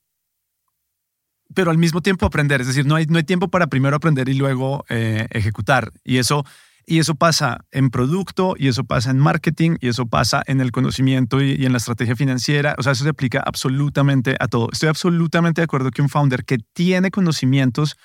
pero 1.53 1.71
al 1.71 1.77
mismo 1.79 2.01
tiempo 2.01 2.25
aprender. 2.25 2.61
Es 2.61 2.67
decir, 2.67 2.85
no 2.85 2.95
hay, 2.95 3.07
no 3.07 3.17
hay 3.17 3.23
tiempo 3.23 3.47
para 3.47 3.65
primero 3.65 3.95
aprender 3.95 4.29
y 4.29 4.35
luego 4.35 4.85
eh, 4.89 5.27
ejecutar. 5.31 5.91
Y 6.03 6.17
eso 6.17 6.45
Y 6.89 6.99
eso 6.99 7.15
pasa 7.15 7.65
en 7.71 7.89
producto, 7.89 8.55
y 8.57 8.69
eso 8.69 8.85
pasa 8.85 9.11
en 9.11 9.19
marketing, 9.19 9.75
y 9.81 9.89
eso 9.89 10.05
pasa 10.05 10.41
en 10.47 10.61
el 10.61 10.71
conocimiento 10.71 11.41
y, 11.41 11.65
en 11.65 11.73
la 11.73 11.79
estrategia 11.79 12.15
financiera. 12.15 12.75
O 12.77 12.83
sea, 12.83 12.93
eso 12.93 13.03
se 13.03 13.09
aplica 13.09 13.43
absolutamente 13.45 14.37
a 14.39 14.47
todo. 14.47 14.69
Estoy 14.71 14.87
absolutamente 14.87 15.59
de 15.59 15.65
acuerdo 15.65 15.91
que 15.91 16.01
un 16.01 16.07
founder 16.07 16.45
que 16.45 16.59
tiene 16.71 17.11
conocimientos 17.11 17.97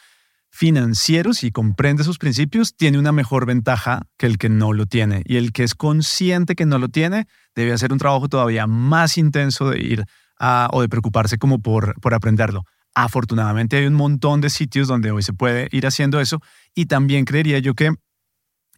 financieros 0.51 1.45
y 1.45 1.53
comprende 1.53 2.03
sus 2.03 2.19
principios 2.19 2.75
tiene 2.75 2.99
una 2.99 3.13
mejor 3.13 3.47
ventaja 3.47 4.03
que 4.19 4.27
el 4.27 4.37
que 4.37 4.49
no 4.49 4.73
lo 4.73 4.87
tiene. 4.87 5.23
Y 5.27 5.37
el 5.37 5.53
que 5.53 5.63
es 5.63 5.77
consciente 5.77 6.57
que 6.57 6.67
no 6.67 6.81
lo 6.81 6.89
tiene 6.89 7.29
debe 7.55 7.73
hacer 7.73 7.93
un 7.93 7.99
trabajo 7.99 8.29
todavía 8.29 8.67
más 8.67 9.17
intenso 9.17 9.71
de 9.71 9.79
ir 9.79 10.05
a, 10.41 10.69
o 10.73 10.83
de 10.83 10.89
preocuparse 10.89 11.39
como 11.39 11.61
por, 11.61 11.95
por 12.01 12.15
aprenderlo. 12.15 12.65
Afortunadamente 12.97 13.77
hay 13.77 13.87
un 13.87 13.95
montón 13.95 14.41
de 14.41 14.51
sitios 14.51 14.89
donde 14.89 15.13
hoy 15.13 15.23
se 15.23 15.33
puede 15.33 15.69
ir 15.71 15.87
haciendo 15.87 16.21
eso 16.21 16.41
y 16.75 16.87
también 16.87 17.25
creería 17.25 17.61
yo 17.61 17.75
que 17.75 17.93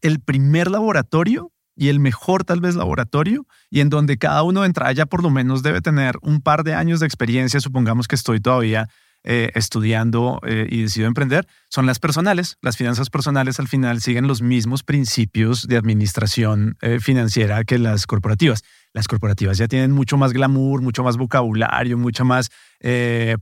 el 0.05 0.21
primer 0.21 0.71
laboratorio 0.71 1.51
y 1.75 1.89
el 1.89 1.99
mejor 1.99 2.45
tal 2.45 2.61
vez 2.61 2.77
laboratorio 2.77 3.47
y 3.71 3.81
en 3.81 3.89
donde 3.89 4.19
cada 4.19 4.43
uno 4.43 4.65
entra 4.65 4.93
ya 4.93 5.07
por 5.07 5.23
lo 5.23 5.31
menos 5.31 5.63
debe 5.63 5.81
tener 5.81 6.17
un 6.23 6.41
par 6.41 6.63
de 6.63 6.75
años 6.75 7.01
de 7.01 7.07
experiencia, 7.07 7.59
supongamos 7.59 8.07
que 8.07 8.15
estoy 8.15 8.39
todavía 8.39 8.89
eh, 9.27 9.51
estudiando 9.55 10.39
eh, 10.47 10.67
y 10.71 10.83
decido 10.83 11.07
emprender, 11.07 11.47
son 11.71 11.87
las 11.87 11.99
personales. 11.99 12.59
Las 12.61 12.77
finanzas 12.77 13.09
personales 13.09 13.59
al 13.59 13.69
final 13.69 14.03
siguen 14.03 14.27
los 14.27 14.43
mismos 14.43 14.83
principios 14.83 15.67
de 15.67 15.79
administración 15.79 16.77
eh, 16.83 17.01
financiera 17.01 17.65
que 17.65 17.79
las 17.79 18.07
corporativas. 18.07 18.63
Las 18.93 19.09
corporativas 19.09 19.57
ya 19.57 19.67
tienen 19.67 19.93
mucho 19.93 20.19
más 20.19 20.35
glamour, 20.35 20.83
mucho 20.83 21.03
más 21.03 21.17
vocabulario, 21.17 21.97
mucha 21.97 22.23
más 22.25 22.51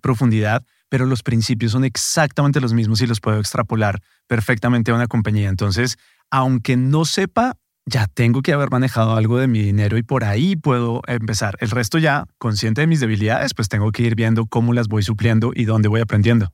profundidad, 0.00 0.64
pero 0.88 1.04
los 1.04 1.24
principios 1.24 1.72
son 1.72 1.84
exactamente 1.84 2.60
los 2.60 2.74
mismos 2.74 3.00
y 3.00 3.08
los 3.08 3.18
puedo 3.18 3.40
extrapolar 3.40 4.00
perfectamente 4.28 4.92
a 4.92 4.94
una 4.94 5.08
compañía. 5.08 5.48
Entonces, 5.48 5.98
aunque 6.32 6.78
no 6.78 7.04
sepa, 7.04 7.56
ya 7.84 8.06
tengo 8.06 8.40
que 8.40 8.54
haber 8.54 8.70
manejado 8.70 9.14
algo 9.16 9.38
de 9.38 9.48
mi 9.48 9.60
dinero 9.60 9.98
y 9.98 10.02
por 10.02 10.24
ahí 10.24 10.56
puedo 10.56 11.02
empezar. 11.06 11.56
El 11.60 11.70
resto 11.70 11.98
ya, 11.98 12.24
consciente 12.38 12.80
de 12.80 12.86
mis 12.86 13.00
debilidades, 13.00 13.52
pues 13.54 13.68
tengo 13.68 13.92
que 13.92 14.02
ir 14.02 14.14
viendo 14.14 14.46
cómo 14.46 14.72
las 14.72 14.88
voy 14.88 15.02
supliendo 15.02 15.52
y 15.54 15.66
dónde 15.66 15.88
voy 15.88 16.00
aprendiendo. 16.00 16.48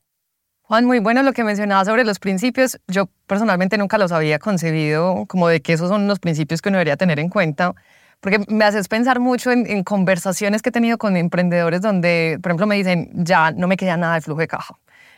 Juan, 0.62 0.85
muy 0.85 0.99
bueno 0.99 1.23
lo 1.23 1.32
que 1.32 1.44
mencionaba 1.44 1.85
sobre 1.85 2.04
los 2.04 2.18
principios. 2.18 2.78
Yo 2.88 3.08
personalmente 3.28 3.78
nunca 3.78 3.99
los 3.99 4.11
había 4.11 4.40
concebido 4.40 5.26
como 5.26 5.47
de 5.49 5.62
que 5.62 5.75
esos 5.75 5.88
son 5.88 6.08
los 6.08 6.18
principios 6.18 6.61
que 6.61 6.70
uno 6.70 6.78
debería 6.78 6.97
tener 6.97 7.20
en 7.20 7.28
cuenta, 7.28 7.73
porque 8.20 8.44
me 8.49 8.64
haces 8.64 8.88
pensar 8.88 9.20
mucho 9.20 9.52
en, 9.52 9.64
en 9.70 9.85
conversaciones 9.85 10.61
que 10.61 10.70
he 10.70 10.73
tenido 10.73 10.99
con 10.99 11.16
emprendedores 11.16 11.82
donde, 11.82 12.40
por 12.42 12.50
ejemplo, 12.50 12.66
me 12.66 12.75
dicen, 12.75 13.11
ya 13.14 13.52
no 13.52 13.68
me 13.68 13.76
queda 13.76 13.97
nada 13.97 14.16
de 14.16 14.23
flujo 14.23 14.40
de 14.40 14.49
caja 14.49 14.75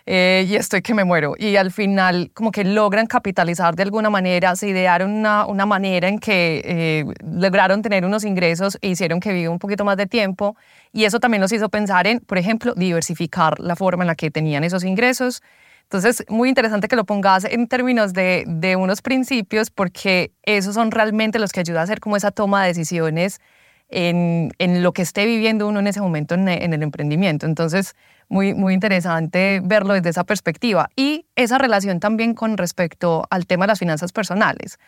eh, 0.07 0.47
y 0.49 0.57
estoy 0.57 0.83
que 0.83 0.95
me 0.95 1.05
muero. 1.05 1.35
Y 1.39 1.57
al 1.57 1.71
final 1.71 2.31
como 2.35 2.51
que 2.51 2.65
logran 2.65 3.07
capitalizar 3.07 3.77
de 3.77 3.83
alguna 3.83 4.11
manera, 4.11 4.57
se 4.57 4.69
idearon 4.69 5.11
una, 5.11 5.47
una 5.47 5.67
manera 5.67 6.09
en 6.09 6.19
que 6.19 6.63
eh, 6.65 7.05
lograron 7.25 7.83
tener 7.83 8.05
unos 8.05 8.25
ingresos 8.25 8.79
e 8.81 8.89
hicieron 8.89 9.21
que 9.21 9.33
viva 9.33 9.51
un 9.51 9.59
poquito 9.59 9.85
más 9.85 9.97
de 9.97 10.07
tiempo. 10.07 10.57
Y 10.93 11.05
eso 11.05 11.21
también 11.21 11.41
nos 11.41 11.53
hizo 11.53 11.69
pensar 11.69 12.07
en, 12.07 12.21
por 12.21 12.39
ejemplo, 12.39 12.75
diversificar 12.75 13.61
la 13.61 13.77
forma 13.77 14.03
en 14.05 14.09
la 14.09 14.15
que 14.15 14.31
tenían 14.31 14.65
esos 14.65 14.85
ingresos. 14.85 15.43
Entonces, 15.91 16.25
muy 16.29 16.49
interesante 16.49 16.87
que 16.87 16.95
lo 16.95 17.05
pongas 17.05 17.45
en 17.45 17.67
términos 17.67 18.13
de, 18.13 18.45
de 18.47 18.77
unos 18.77 19.03
principios 19.03 19.71
porque 19.71 20.31
esos 20.45 20.77
son 20.77 20.93
realmente 20.93 21.41
los 21.41 21.51
que 21.51 21.59
ayudan 21.59 21.81
a 21.81 21.83
hacer 21.83 21.99
como 21.99 22.17
esa 22.17 22.31
toma 22.31 22.63
de 22.63 22.69
decisiones 22.69 23.41
en, 23.89 24.53
en, 24.59 24.83
lo 24.85 24.93
que 24.93 25.03
esté 25.03 25.27
viviendo 25.27 25.67
uno 25.67 25.81
en 25.81 25.89
ese 25.89 26.01
momento 26.01 26.35
en, 26.35 26.49
en, 26.49 26.73
el 26.73 26.83
emprendimiento. 26.85 27.47
Entonces, 27.47 27.97
muy, 28.31 28.55
muy 28.55 28.73
interesante 28.73 29.61
verlo 29.63 29.93
desde 29.93 30.09
esa 30.09 30.25
perspectiva. 30.25 30.89
Y 30.97 31.27
esa 31.37 31.59
relación 31.59 32.01
también 32.01 32.33
con 32.35 32.57
respecto 32.57 33.27
al 33.29 33.47
tema 33.47 33.65
de 33.65 33.69
las 33.69 33.79
finanzas 33.79 34.13
personales, 34.13 34.79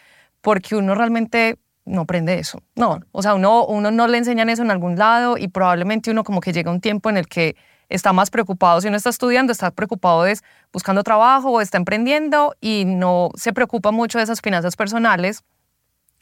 porque 0.40 0.76
uno 0.76 0.94
realmente 0.94 1.58
no 1.84 2.02
aprende 2.02 2.38
eso. 2.38 2.62
No, 2.76 3.00
o 3.10 3.20
sea, 3.20 3.34
uno, 3.34 3.66
uno 3.66 3.90
no 3.90 4.06
le 4.06 4.18
enseñan 4.18 4.48
eso 4.48 4.62
en 4.62 4.70
algún 4.70 4.96
lado 4.96 5.36
y 5.36 5.48
probablemente 5.48 6.10
uno 6.10 6.22
como 6.24 6.40
que 6.40 6.52
llega 6.52 6.70
un 6.70 6.80
tiempo 6.80 7.10
en 7.10 7.16
el 7.16 7.26
que 7.26 7.56
está 7.88 8.12
más 8.12 8.30
preocupado, 8.30 8.80
si 8.80 8.88
uno 8.88 8.96
está 8.96 9.10
estudiando, 9.10 9.52
está 9.52 9.70
preocupado 9.70 10.24
es 10.24 10.42
buscando 10.72 11.02
trabajo 11.02 11.50
o 11.50 11.60
está 11.60 11.76
emprendiendo 11.76 12.54
y 12.60 12.84
no 12.86 13.30
se 13.34 13.52
preocupa 13.52 13.90
mucho 13.90 14.18
de 14.18 14.24
esas 14.24 14.40
finanzas 14.40 14.76
personales 14.76 15.42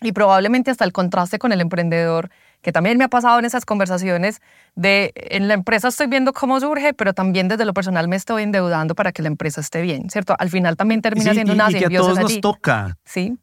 y 0.00 0.12
probablemente 0.12 0.71
hasta 0.71 0.85
el 0.85 0.93
contraste 0.93 1.39
con 1.39 1.53
el 1.53 1.61
emprendedor 1.61 2.31
que 2.62 2.73
también 2.73 2.99
me 2.99 3.05
ha 3.05 3.09
pasado 3.09 3.38
en 3.38 3.45
esas 3.45 3.64
conversaciones 3.64 4.40
de 4.75 5.12
en 5.14 5.49
la 5.49 5.55
empresa 5.55 5.88
estoy 5.88 6.07
viendo 6.07 6.33
cómo 6.33 6.61
surge, 6.61 6.95
pero 6.95 7.14
también 7.14 7.49
desde 7.49 7.64
lo 7.64 7.75
personal 7.75 8.09
me 8.09 8.17
estoy 8.17 8.43
endeudando 8.43 8.95
para 8.95 9.12
que 9.12 9.23
la 9.23 9.29
empresa 9.29 9.61
esté 9.61 9.83
bien, 9.83 10.11
¿cierto? 10.11 10.35
Al 10.38 10.50
final 10.50 10.76
también 10.76 11.02
termina 11.02 11.33
siendo 11.33 11.52
una 11.52 11.71
y 11.71 11.75
que 11.75 11.87
a 11.87 11.90
todos 11.90 12.19
nos 12.19 12.40
toca. 12.40 12.99
Sí. 13.05 13.38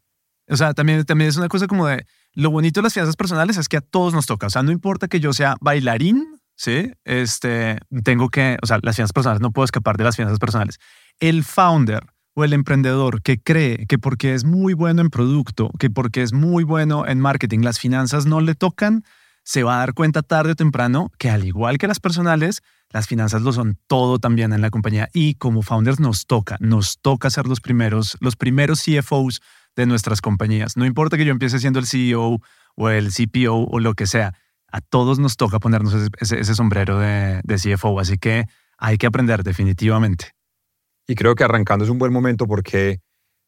O 0.48 0.56
sea, 0.56 0.72
también, 0.72 1.04
también 1.04 1.28
es 1.28 1.36
una 1.36 1.48
cosa 1.48 1.66
como 1.66 1.86
de, 1.86 2.06
lo 2.32 2.50
bonito 2.50 2.80
de 2.80 2.84
las 2.84 2.94
finanzas 2.94 3.16
personales 3.16 3.56
es 3.56 3.68
que 3.68 3.76
a 3.76 3.80
todos 3.80 4.14
nos 4.14 4.26
toca. 4.26 4.46
O 4.46 4.50
sea, 4.50 4.62
no 4.62 4.72
importa 4.72 5.08
que 5.08 5.20
yo 5.20 5.32
sea 5.32 5.56
bailarín, 5.60 6.40
¿sí? 6.56 6.92
Este, 7.04 7.78
tengo 8.04 8.28
que, 8.28 8.56
o 8.62 8.66
sea, 8.66 8.78
las 8.82 8.96
finanzas 8.96 9.12
personales, 9.12 9.42
no 9.42 9.50
puedo 9.50 9.64
escapar 9.64 9.96
de 9.96 10.04
las 10.04 10.16
finanzas 10.16 10.38
personales. 10.38 10.78
El 11.20 11.44
founder 11.44 12.02
o 12.38 12.44
el 12.44 12.52
emprendedor 12.52 13.20
que 13.20 13.40
cree 13.40 13.86
que 13.88 13.98
porque 13.98 14.32
es 14.32 14.44
muy 14.44 14.72
bueno 14.72 15.02
en 15.02 15.10
producto, 15.10 15.72
que 15.76 15.90
porque 15.90 16.22
es 16.22 16.32
muy 16.32 16.62
bueno 16.62 17.04
en 17.04 17.18
marketing, 17.18 17.62
las 17.62 17.80
finanzas 17.80 18.26
no 18.26 18.40
le 18.40 18.54
tocan, 18.54 19.02
se 19.42 19.64
va 19.64 19.74
a 19.74 19.78
dar 19.78 19.92
cuenta 19.92 20.22
tarde 20.22 20.52
o 20.52 20.54
temprano 20.54 21.10
que 21.18 21.30
al 21.30 21.44
igual 21.44 21.78
que 21.78 21.88
las 21.88 21.98
personales, 21.98 22.62
las 22.90 23.08
finanzas 23.08 23.42
lo 23.42 23.52
son 23.52 23.76
todo 23.88 24.20
también 24.20 24.52
en 24.52 24.60
la 24.60 24.70
compañía 24.70 25.08
y 25.12 25.34
como 25.34 25.62
founders 25.62 25.98
nos 25.98 26.26
toca, 26.26 26.56
nos 26.60 27.00
toca 27.00 27.28
ser 27.28 27.48
los 27.48 27.60
primeros, 27.60 28.16
los 28.20 28.36
primeros 28.36 28.84
CFOs 28.84 29.40
de 29.74 29.86
nuestras 29.86 30.20
compañías. 30.20 30.76
No 30.76 30.86
importa 30.86 31.16
que 31.16 31.24
yo 31.24 31.32
empiece 31.32 31.58
siendo 31.58 31.80
el 31.80 31.86
CEO 31.86 32.40
o 32.76 32.88
el 32.88 33.08
CPO 33.12 33.66
o 33.68 33.80
lo 33.80 33.94
que 33.94 34.06
sea, 34.06 34.34
a 34.70 34.80
todos 34.80 35.18
nos 35.18 35.36
toca 35.36 35.58
ponernos 35.58 35.92
ese, 36.20 36.54
sombrero 36.54 37.00
de, 37.00 37.40
de 37.42 37.56
CFO, 37.56 37.98
así 37.98 38.16
que 38.16 38.44
hay 38.78 38.96
que 38.96 39.08
aprender 39.08 39.42
definitivamente. 39.42 40.37
Y 41.08 41.14
creo 41.14 41.34
que 41.34 41.42
arrancando 41.42 41.84
es 41.86 41.90
un 41.90 41.98
buen 41.98 42.12
momento 42.12 42.46
porque 42.46 43.00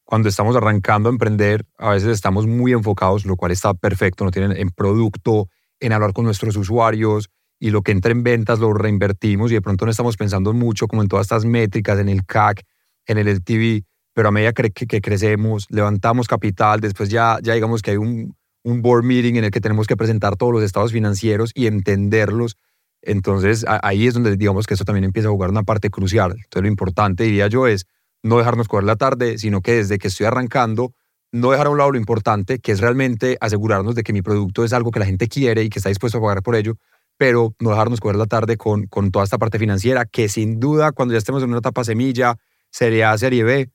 cuando 0.04 0.30
estamos 0.30 0.56
arrancando 0.56 1.10
a 1.10 1.12
emprender, 1.12 1.66
a 1.76 1.90
veces 1.90 2.08
estamos 2.08 2.46
muy 2.46 2.72
enfocados, 2.72 3.26
lo 3.26 3.36
cual 3.36 3.52
está 3.52 3.74
perfecto, 3.74 4.24
no 4.24 4.30
tienen 4.30 4.56
en 4.56 4.70
producto, 4.70 5.46
en 5.78 5.92
hablar 5.92 6.14
con 6.14 6.24
nuestros 6.24 6.56
usuarios 6.56 7.28
y 7.60 7.68
lo 7.68 7.82
que 7.82 7.92
entra 7.92 8.12
en 8.12 8.22
ventas 8.22 8.58
lo 8.60 8.72
reinvertimos 8.72 9.50
y 9.50 9.54
de 9.54 9.60
pronto 9.60 9.84
no 9.84 9.90
estamos 9.90 10.16
pensando 10.16 10.54
mucho 10.54 10.88
como 10.88 11.02
en 11.02 11.08
todas 11.08 11.26
estas 11.26 11.44
métricas, 11.44 11.98
en 11.98 12.08
el 12.08 12.24
CAC, 12.24 12.62
en 13.06 13.18
el 13.18 13.28
LTV, 13.28 13.84
pero 14.14 14.28
a 14.28 14.32
medida 14.32 14.54
que, 14.54 14.70
que, 14.70 15.00
crecemos, 15.02 15.66
levantamos 15.68 16.28
capital, 16.28 16.80
después 16.80 17.10
ya, 17.10 17.38
ya 17.42 17.52
digamos 17.52 17.82
que 17.82 17.90
hay 17.90 17.96
un, 17.98 18.34
un 18.64 18.80
board 18.80 19.04
meeting 19.04 19.34
en 19.34 19.44
el 19.44 19.50
que 19.50 19.60
tenemos 19.60 19.86
que 19.86 19.98
presentar 19.98 20.36
todos 20.36 20.52
los 20.52 20.62
estados 20.62 20.92
financieros 20.92 21.52
y 21.54 21.66
entenderlos 21.66 22.56
entonces 23.02 23.64
ahí 23.66 24.06
es 24.06 24.14
donde 24.14 24.36
digamos 24.36 24.66
que 24.66 24.74
eso 24.74 24.84
también 24.84 25.04
empieza 25.04 25.28
a 25.28 25.32
jugar 25.32 25.50
una 25.50 25.62
parte 25.62 25.90
crucial. 25.90 26.32
Entonces 26.32 26.62
lo 26.62 26.68
importante, 26.68 27.24
diría 27.24 27.46
yo, 27.46 27.66
es 27.66 27.86
no 28.22 28.38
dejarnos 28.38 28.68
coger 28.68 28.84
la 28.84 28.96
tarde, 28.96 29.38
sino 29.38 29.60
que 29.62 29.76
desde 29.76 29.98
que 29.98 30.08
estoy 30.08 30.26
arrancando, 30.26 30.92
no 31.32 31.50
dejar 31.52 31.68
a 31.68 31.70
un 31.70 31.78
lado 31.78 31.92
lo 31.92 31.98
importante, 31.98 32.58
que 32.58 32.72
es 32.72 32.80
realmente 32.80 33.38
asegurarnos 33.40 33.94
de 33.94 34.02
que 34.02 34.12
mi 34.12 34.22
producto 34.22 34.64
es 34.64 34.72
algo 34.72 34.90
que 34.90 34.98
la 34.98 35.06
gente 35.06 35.28
quiere 35.28 35.62
y 35.62 35.70
que 35.70 35.78
está 35.78 35.88
dispuesto 35.88 36.18
a 36.18 36.20
pagar 36.20 36.42
por 36.42 36.56
ello, 36.56 36.74
pero 37.16 37.54
no 37.60 37.70
dejarnos 37.70 38.00
coger 38.00 38.16
la 38.16 38.26
tarde 38.26 38.56
con, 38.56 38.86
con 38.86 39.10
toda 39.10 39.24
esta 39.24 39.38
parte 39.38 39.58
financiera, 39.58 40.04
que 40.04 40.28
sin 40.28 40.58
duda 40.58 40.92
cuando 40.92 41.12
ya 41.12 41.18
estemos 41.18 41.42
en 41.42 41.50
una 41.50 41.58
etapa 41.58 41.84
semilla, 41.84 42.36
serie 42.70 43.04
A, 43.04 43.16
serie 43.16 43.44
B, 43.44 43.70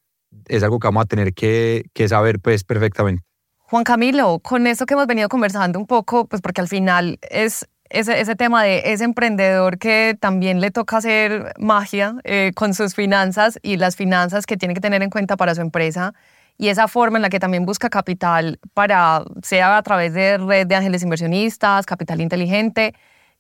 es 0.48 0.64
algo 0.64 0.80
que 0.80 0.88
vamos 0.88 1.04
a 1.04 1.08
tener 1.08 1.34
que, 1.34 1.86
que 1.94 2.08
saber 2.10 2.40
pues 2.40 2.64
perfectamente. 2.64 3.24
Juan 3.58 3.84
Camilo, 3.84 4.40
con 4.40 4.68
eso 4.68 4.86
que 4.86 4.94
hemos 4.94 5.08
venido 5.08 5.28
conversando 5.28 5.80
un 5.80 5.88
poco, 5.88 6.28
pues 6.28 6.42
porque 6.42 6.62
al 6.62 6.68
final 6.68 7.18
es 7.22 7.68
ese, 8.00 8.20
ese, 8.20 8.36
tema 8.36 8.64
de 8.64 8.94
ese 8.94 9.04
emprendedor 9.04 9.78
que 9.78 10.18
también 10.20 10.62
le 10.62 10.72
toca 10.72 10.98
hacer 10.98 11.54
magia 11.60 12.16
eh, 12.24 12.52
con 12.56 12.74
sus 12.74 12.94
finanzas 12.94 13.60
y 13.62 13.78
las 13.78 13.96
finanzas 13.96 14.46
que 14.46 14.58
tiene 14.58 14.74
que 14.74 14.82
tener 14.82 15.02
en 15.02 15.10
cuenta 15.10 15.38
para 15.38 15.56
su 15.56 15.62
empresa 15.62 16.14
y 16.58 16.70
esa 16.70 16.88
forma 16.88 17.18
en 17.18 17.22
la 17.22 17.30
que 17.30 17.40
también 17.40 17.66
busca 17.66 17.90
capital 17.90 18.60
para, 18.74 19.24
sea 19.44 19.78
a 19.78 19.84
través 19.84 20.14
de 20.14 20.38
red 20.38 20.68
de 20.68 20.76
ángeles 20.76 21.04
inversionistas, 21.04 21.86
capital 21.86 22.22
inteligente, 22.22 22.94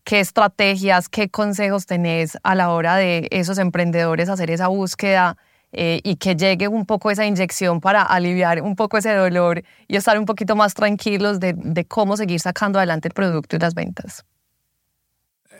qué 0.04 0.20
estrategias, 0.20 1.10
qué 1.10 1.30
consejos 1.30 1.86
tenés 1.86 2.38
a 2.44 2.56
la 2.56 2.72
hora 2.72 2.96
de 2.96 3.28
esos 3.32 3.58
emprendedores 3.58 4.30
hacer 4.30 4.52
esa 4.52 4.68
búsqueda 4.68 5.38
eh, 5.72 6.00
y 6.04 6.18
que 6.18 6.36
llegue 6.36 6.68
un 6.68 6.86
poco 6.86 7.12
esa 7.12 7.26
inyección 7.26 7.82
para 7.82 8.02
aliviar 8.04 8.62
un 8.62 8.76
poco 8.76 8.98
ese 8.98 9.14
dolor 9.14 9.64
y 9.88 9.96
estar 9.96 10.18
un 10.20 10.26
poquito 10.26 10.56
más 10.56 10.74
tranquilos 10.74 11.40
de, 11.40 11.54
de 11.54 11.86
cómo 11.86 12.18
seguir 12.18 12.40
sacando 12.40 12.80
adelante 12.80 13.08
el 13.08 13.14
producto 13.14 13.56
y 13.56 13.60
las 13.60 13.74
ventas. 13.74 14.26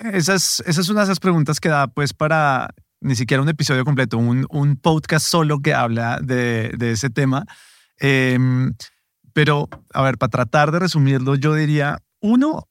Esa 0.02 0.36
es, 0.36 0.90
una 0.90 1.02
de 1.02 1.06
esas 1.06 1.20
preguntas 1.20 1.60
que 1.60 1.70
da 1.70 1.88
pues 1.88 2.14
para 2.14 2.74
ni 3.02 3.16
siquiera 3.16 3.44
un 3.44 3.50
episodio 3.50 3.86
completo, 3.86 4.18
un, 4.18 4.46
un 4.50 4.78
podcast 4.78 5.28
solo 5.28 5.60
que 5.60 5.74
habla 5.74 6.20
de, 6.22 6.72
de 6.78 6.92
ese 6.92 7.10
tema. 7.10 7.46
Em, 7.98 8.74
pero, 9.34 9.70
a 9.94 10.02
ver, 10.02 10.18
para 10.18 10.30
tratar 10.30 10.72
de 10.72 10.80
resumirlo, 10.80 11.36
yo 11.36 11.54
diría, 11.54 12.00
uno, 12.22 12.68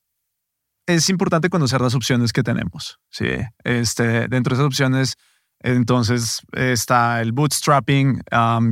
es 0.87 1.09
importante 1.09 1.51
conocer 1.51 1.81
las 1.81 1.95
opciones 1.95 2.33
que 2.33 2.43
tenemos. 2.43 2.99
¿sí? 3.11 3.29
Este, 3.65 4.29
dentro 4.29 4.51
de 4.51 4.55
esas 4.55 4.67
opciones, 4.67 5.15
entonces 5.61 6.41
está 6.53 7.21
el 7.21 7.33
bootstrapping, 7.33 8.23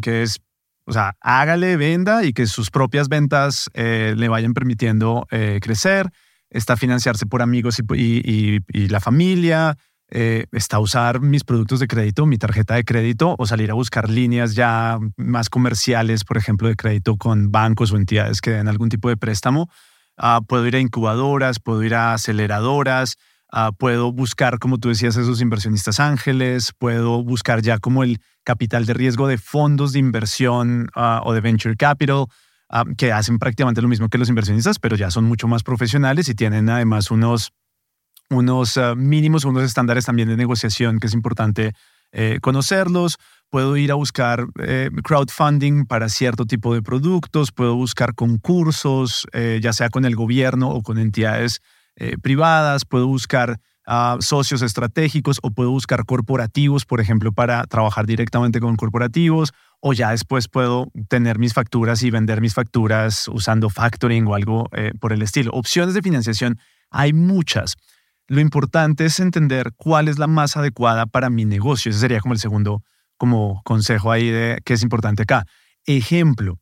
que 0.02 0.22
es 0.22 0.40
O 0.84 0.92
sea, 0.92 1.16
hágale, 1.20 1.76
venda 1.76 2.24
y 2.24 2.32
que 2.32 2.46
sus 2.46 2.70
propias 2.70 3.08
ventas 3.08 3.70
eh, 3.74 4.14
le 4.16 4.28
vayan 4.28 4.52
permitiendo 4.52 5.26
eh, 5.30 5.58
crecer. 5.62 6.10
Está 6.52 6.76
financiarse 6.76 7.26
por 7.26 7.42
amigos 7.42 7.78
y, 7.94 8.88
la 8.88 9.00
familia. 9.00 9.76
Eh, 10.14 10.44
está 10.52 10.78
usar 10.78 11.20
mis 11.20 11.42
productos 11.42 11.80
de 11.80 11.86
crédito, 11.88 12.26
mi 12.26 12.36
tarjeta 12.36 12.74
de 12.74 12.84
crédito 12.84 13.34
o 13.38 13.46
salir 13.46 13.70
a 13.70 13.74
buscar 13.74 14.10
líneas 14.10 14.54
ya 14.54 14.98
más 15.16 15.48
comerciales, 15.48 16.24
por 16.24 16.36
ejemplo, 16.36 16.68
de 16.68 16.76
crédito 16.76 17.16
con 17.16 17.50
bancos 17.50 17.92
o 17.92 17.96
entidades 17.96 18.42
que 18.42 18.50
den 18.50 18.68
algún 18.68 18.90
tipo 18.90 19.08
de 19.08 19.16
préstamo. 19.16 19.70
Ah, 20.18 20.42
puedo 20.46 20.66
ir 20.66 20.76
a 20.76 20.80
incubadoras, 20.80 21.60
puedo 21.60 21.82
ir 21.82 21.94
a 21.94 22.12
aceleradoras, 22.12 23.16
Ah, 23.54 23.70
puedo 23.76 24.12
buscar, 24.12 24.58
como 24.58 24.78
tú 24.78 24.88
decías, 24.88 25.14
esos 25.18 25.42
inversionistas 25.42 26.00
ángeles, 26.00 26.72
puedo 26.78 27.22
buscar 27.22 27.60
ya 27.60 27.76
como 27.76 28.02
el 28.02 28.18
capital 28.44 28.86
de 28.86 28.94
riesgo 28.94 29.28
de 29.28 29.36
fondos 29.36 29.92
de 29.92 29.98
inversión 29.98 30.88
ah, 30.94 31.20
o 31.22 31.34
de 31.34 31.42
venture 31.42 31.76
capital, 31.76 32.28
ah, 32.72 32.84
que 32.96 33.12
hacen 33.12 33.38
prácticamente 33.38 33.80
lo 33.80 33.88
mismo 33.88 34.08
que 34.08 34.18
los 34.18 34.28
inversionistas, 34.28 34.78
pero 34.80 34.96
ya 34.96 35.10
son 35.10 35.24
mucho 35.24 35.46
más 35.46 35.62
profesionales 35.62 36.28
y 36.28 36.34
tienen 36.34 36.68
además 36.68 37.12
unos, 37.12 37.52
unos 38.30 38.80
mínimos, 38.96 39.44
unos 39.44 39.62
estándares 39.62 40.06
también 40.06 40.28
de 40.28 40.36
negociación 40.36 40.98
que 40.98 41.06
es 41.06 41.14
importante 41.14 41.72
eh, 42.12 42.38
conocerlos. 42.42 43.18
Puedo 43.48 43.76
ir 43.76 43.90
a 43.90 43.94
buscar 43.94 44.46
eh, 44.60 44.90
crowdfunding 45.02 45.86
para 45.86 46.08
cierto 46.08 46.44
tipo 46.46 46.74
de 46.74 46.82
productos, 46.82 47.52
puedo 47.52 47.74
buscar 47.74 48.14
concursos, 48.14 49.26
eh, 49.32 49.60
ya 49.62 49.72
sea 49.72 49.88
con 49.88 50.04
el 50.04 50.14
gobierno 50.14 50.70
o 50.70 50.82
con 50.82 50.98
entidades 50.98 51.60
privadas, 52.22 52.86
puedo 52.86 53.06
buscar 53.06 53.60
a 53.86 54.16
socios 54.20 54.62
estratégicos 54.62 55.38
o 55.42 55.50
puedo 55.50 55.70
buscar 55.70 56.06
corporativos, 56.06 56.86
por 56.86 57.00
ejemplo, 57.00 57.32
para 57.32 57.66
trabajar 57.66 58.06
directamente 58.06 58.60
con 58.60 58.76
corporativos, 58.76 59.52
o 59.84 59.92
ya 59.92 60.10
después 60.10 60.46
puedo 60.46 60.92
tener 61.08 61.40
mis 61.40 61.54
facturas 61.54 62.04
y 62.04 62.10
vender 62.10 62.40
mis 62.40 62.54
facturas 62.54 63.26
usando 63.26 63.68
factoring 63.68 64.28
o 64.28 64.36
algo 64.36 64.68
eh, 64.72 64.92
por 65.00 65.12
el 65.12 65.22
estilo. 65.22 65.50
Opciones 65.52 65.92
de 65.92 66.02
financiación 66.02 66.60
hay 66.88 67.12
muchas. 67.12 67.74
Lo 68.28 68.40
importante 68.40 69.06
es 69.06 69.18
entender 69.18 69.72
cuál 69.76 70.06
es 70.06 70.20
la 70.20 70.28
más 70.28 70.56
adecuada 70.56 71.06
para 71.06 71.30
mi 71.30 71.44
negocio. 71.44 71.90
Ese 71.90 71.98
sería 71.98 72.20
como 72.20 72.32
el 72.32 72.38
segundo 72.38 72.84
como 73.16 73.60
consejo 73.64 74.12
ahí 74.12 74.30
de 74.30 74.60
qué 74.64 74.74
es 74.74 74.84
importante 74.84 75.24
acá. 75.24 75.46
Ejemplo, 75.84 76.60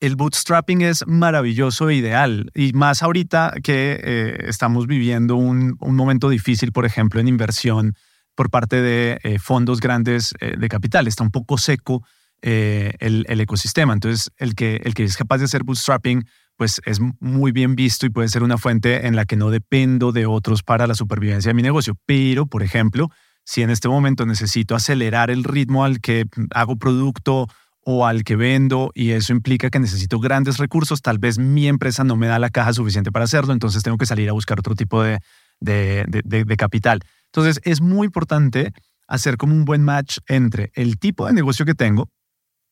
el 0.00 0.14
bootstrapping 0.14 0.82
es 0.82 1.06
maravilloso 1.06 1.88
e 1.88 1.94
ideal, 1.94 2.50
y 2.54 2.74
más 2.74 3.02
ahorita 3.02 3.54
que 3.62 3.98
eh, 4.04 4.36
estamos 4.46 4.86
viviendo 4.86 5.36
un, 5.36 5.78
momento 5.80 6.28
difícil, 6.28 6.70
por 6.72 6.84
ejemplo, 6.84 7.18
en 7.18 7.28
inversión 7.28 7.94
por 8.34 8.50
parte 8.50 8.82
de 8.82 9.18
eh, 9.22 9.38
fondos 9.38 9.80
grandes 9.80 10.34
de 10.38 10.68
capital. 10.68 11.08
Está 11.08 11.24
un 11.24 11.30
poco 11.30 11.56
seco 11.56 12.04
el, 12.46 13.40
ecosistema. 13.40 13.92
Entonces, 13.92 14.30
el 14.36 14.54
que, 14.54 14.80
el 14.84 14.94
que 14.94 15.04
es 15.04 15.16
capaz 15.16 15.38
de 15.38 15.44
hacer 15.44 15.64
bootstrapping, 15.64 16.24
pues 16.56 16.80
es 16.84 17.00
muy 17.20 17.52
bien 17.52 17.76
visto 17.76 18.06
y 18.06 18.10
puede 18.10 18.28
ser 18.28 18.42
una 18.42 18.58
fuente 18.58 19.06
en 19.06 19.16
la 19.16 19.24
que 19.24 19.36
no 19.36 19.50
dependo 19.50 20.12
de 20.12 20.26
otros 20.26 20.62
para 20.62 20.86
la 20.86 20.94
supervivencia 20.94 21.50
de 21.50 21.54
mi 21.54 21.62
negocio. 21.62 21.94
Pero, 22.06 22.46
por 22.46 22.62
ejemplo, 22.62 23.10
si 23.44 23.62
en 23.62 23.70
este 23.70 23.88
momento 23.88 24.26
necesito 24.26 24.74
acelerar 24.74 25.30
el 25.30 25.44
ritmo 25.44 25.84
al 25.84 26.00
que 26.00 26.24
hago 26.54 26.76
producto, 26.76 27.48
o 27.88 28.04
al 28.04 28.24
que 28.24 28.34
vendo 28.34 28.90
y 28.94 29.12
eso 29.12 29.32
implica 29.32 29.70
que 29.70 29.78
necesito 29.78 30.18
grandes 30.18 30.58
recursos, 30.58 31.02
tal 31.02 31.18
vez 31.18 31.38
mi 31.38 31.68
empresa 31.68 32.02
no 32.02 32.16
me 32.16 32.26
da 32.26 32.40
la 32.40 32.50
caja 32.50 32.72
suficiente 32.72 33.12
para 33.12 33.26
hacerlo, 33.26 33.52
entonces 33.52 33.84
tengo 33.84 33.96
que 33.96 34.06
salir 34.06 34.28
a 34.28 34.32
buscar 34.32 34.58
otro 34.58 34.74
tipo 34.74 35.04
de, 35.04 35.20
de, 35.60 36.56
capital. 36.58 36.98
Entonces 37.26 37.60
es 37.62 37.80
muy 37.80 38.06
importante 38.06 38.72
hacer 39.06 39.36
como 39.36 39.54
un 39.54 39.64
buen 39.64 39.84
match 39.84 40.18
entre 40.26 40.72
el 40.74 40.98
tipo 40.98 41.28
de 41.28 41.32
negocio 41.32 41.64
que 41.64 41.74
tengo, 41.74 42.08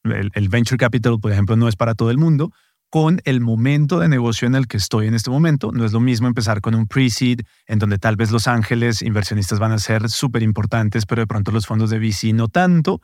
el, 0.04 0.48
venture 0.48 0.78
capital, 0.78 1.18
por 1.20 1.32
ejemplo, 1.32 1.56
no 1.56 1.68
es 1.68 1.76
para 1.76 1.94
todo 1.94 2.10
el 2.10 2.18
mundo, 2.18 2.52
con 2.90 3.20
el 3.24 3.40
momento 3.40 3.98
de 3.98 4.08
negocio 4.08 4.46
en 4.46 4.54
el 4.54 4.68
que 4.68 4.76
estoy 4.76 5.08
en 5.08 5.14
este 5.14 5.30
momento. 5.30 5.72
No 5.72 5.84
es 5.84 5.92
lo 5.92 6.00
mismo 6.00 6.28
empezar 6.28 6.60
con 6.60 6.74
un 6.74 6.86
pre-seed, 6.86 7.40
en 7.66 7.78
donde 7.78 7.98
tal 7.98 8.16
vez 8.16 8.30
los 8.30 8.46
ángeles 8.46 9.02
inversionistas 9.02 9.58
van 9.58 9.72
a 9.72 9.78
ser 9.78 10.08
súper 10.08 10.42
importantes, 10.42 11.06
pero 11.06 11.22
de 11.22 11.26
pronto 11.26 11.50
los 11.50 11.66
fondos 11.66 11.90
de 11.90 11.98
VC 11.98 12.32
no 12.32 12.48
tanto, 12.48 13.00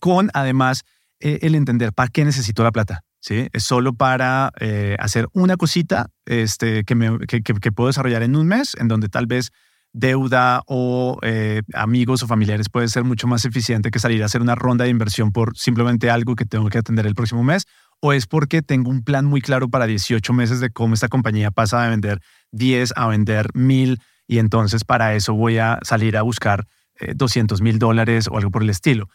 con 0.00 0.30
además 0.32 0.84
eh, 1.20 1.40
el 1.42 1.54
entender 1.54 1.92
para 1.92 2.08
qué 2.08 2.24
necesito 2.24 2.62
la 2.62 2.72
plata. 2.72 3.04
¿sí? 3.20 3.48
Es 3.52 3.64
solo 3.64 3.92
para 3.92 4.50
eh, 4.60 4.96
hacer 4.98 5.28
una 5.32 5.56
cosita 5.56 6.08
este, 6.24 6.84
que, 6.84 6.94
me, 6.94 7.18
que, 7.26 7.42
que, 7.42 7.72
puedo 7.72 7.88
desarrollar 7.88 8.22
en 8.22 8.36
un 8.36 8.46
mes, 8.46 8.76
en 8.78 8.88
donde 8.88 9.08
tal 9.08 9.26
vez 9.26 9.50
deuda 9.98 10.62
o 10.66 11.18
eh, 11.22 11.62
amigos 11.74 12.22
o 12.22 12.26
familiares 12.26 12.68
puede 12.68 12.88
ser 12.88 13.04
mucho 13.04 13.26
más 13.26 13.44
eficiente 13.44 13.90
que 13.90 13.98
salir 13.98 14.22
a 14.22 14.26
hacer 14.26 14.42
una 14.42 14.54
ronda 14.54 14.84
de 14.84 14.90
inversión 14.90 15.32
por 15.32 15.56
simplemente 15.56 16.10
algo 16.10 16.36
que 16.36 16.44
tengo 16.44 16.68
que 16.68 16.78
atender 16.78 17.06
el 17.06 17.14
próximo 17.14 17.42
mes. 17.42 17.64
O 18.00 18.12
es 18.12 18.26
porque 18.26 18.60
tengo 18.60 18.90
un 18.90 19.02
plan 19.02 19.24
muy 19.24 19.40
claro 19.40 19.68
para 19.68 19.86
18 19.86 20.32
meses 20.32 20.60
de 20.60 20.70
cómo 20.70 20.94
esta 20.94 21.08
compañía 21.08 21.50
pasa 21.50 21.82
de 21.82 21.90
vender 21.90 22.20
10 22.52 22.92
a 22.94 23.06
vender 23.08 23.48
1000 23.54 23.98
y 24.28 24.38
entonces 24.38 24.84
para 24.84 25.14
eso 25.14 25.32
voy 25.34 25.58
a 25.58 25.78
salir 25.82 26.16
a 26.16 26.22
buscar 26.22 26.66
200 27.14 27.60
mil 27.60 27.78
dólares 27.78 28.28
o 28.30 28.36
algo 28.36 28.50
por 28.50 28.62
el 28.62 28.70
estilo 28.70 29.08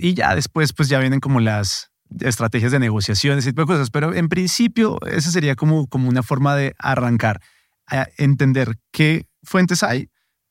y 0.00 0.14
ya 0.14 0.34
después, 0.34 0.72
pues 0.72 0.88
ya 0.88 0.98
vienen 0.98 1.20
como 1.20 1.40
las 1.40 1.90
estrategias 2.20 2.72
de 2.72 2.78
negociación, 2.78 3.38
ese 3.38 3.50
tipo 3.50 3.62
de 3.62 3.66
cosas. 3.66 3.90
Pero 3.90 4.14
en 4.14 4.28
principio, 4.28 4.98
esa 5.06 5.30
sería 5.30 5.54
como, 5.54 5.86
como 5.86 6.08
una 6.08 6.22
forma 6.22 6.56
de 6.56 6.74
arrancar, 6.78 7.40
a 7.86 8.06
entender 8.18 8.78
qué 8.92 9.26
fuentes 9.42 9.82
hay, 9.82 10.10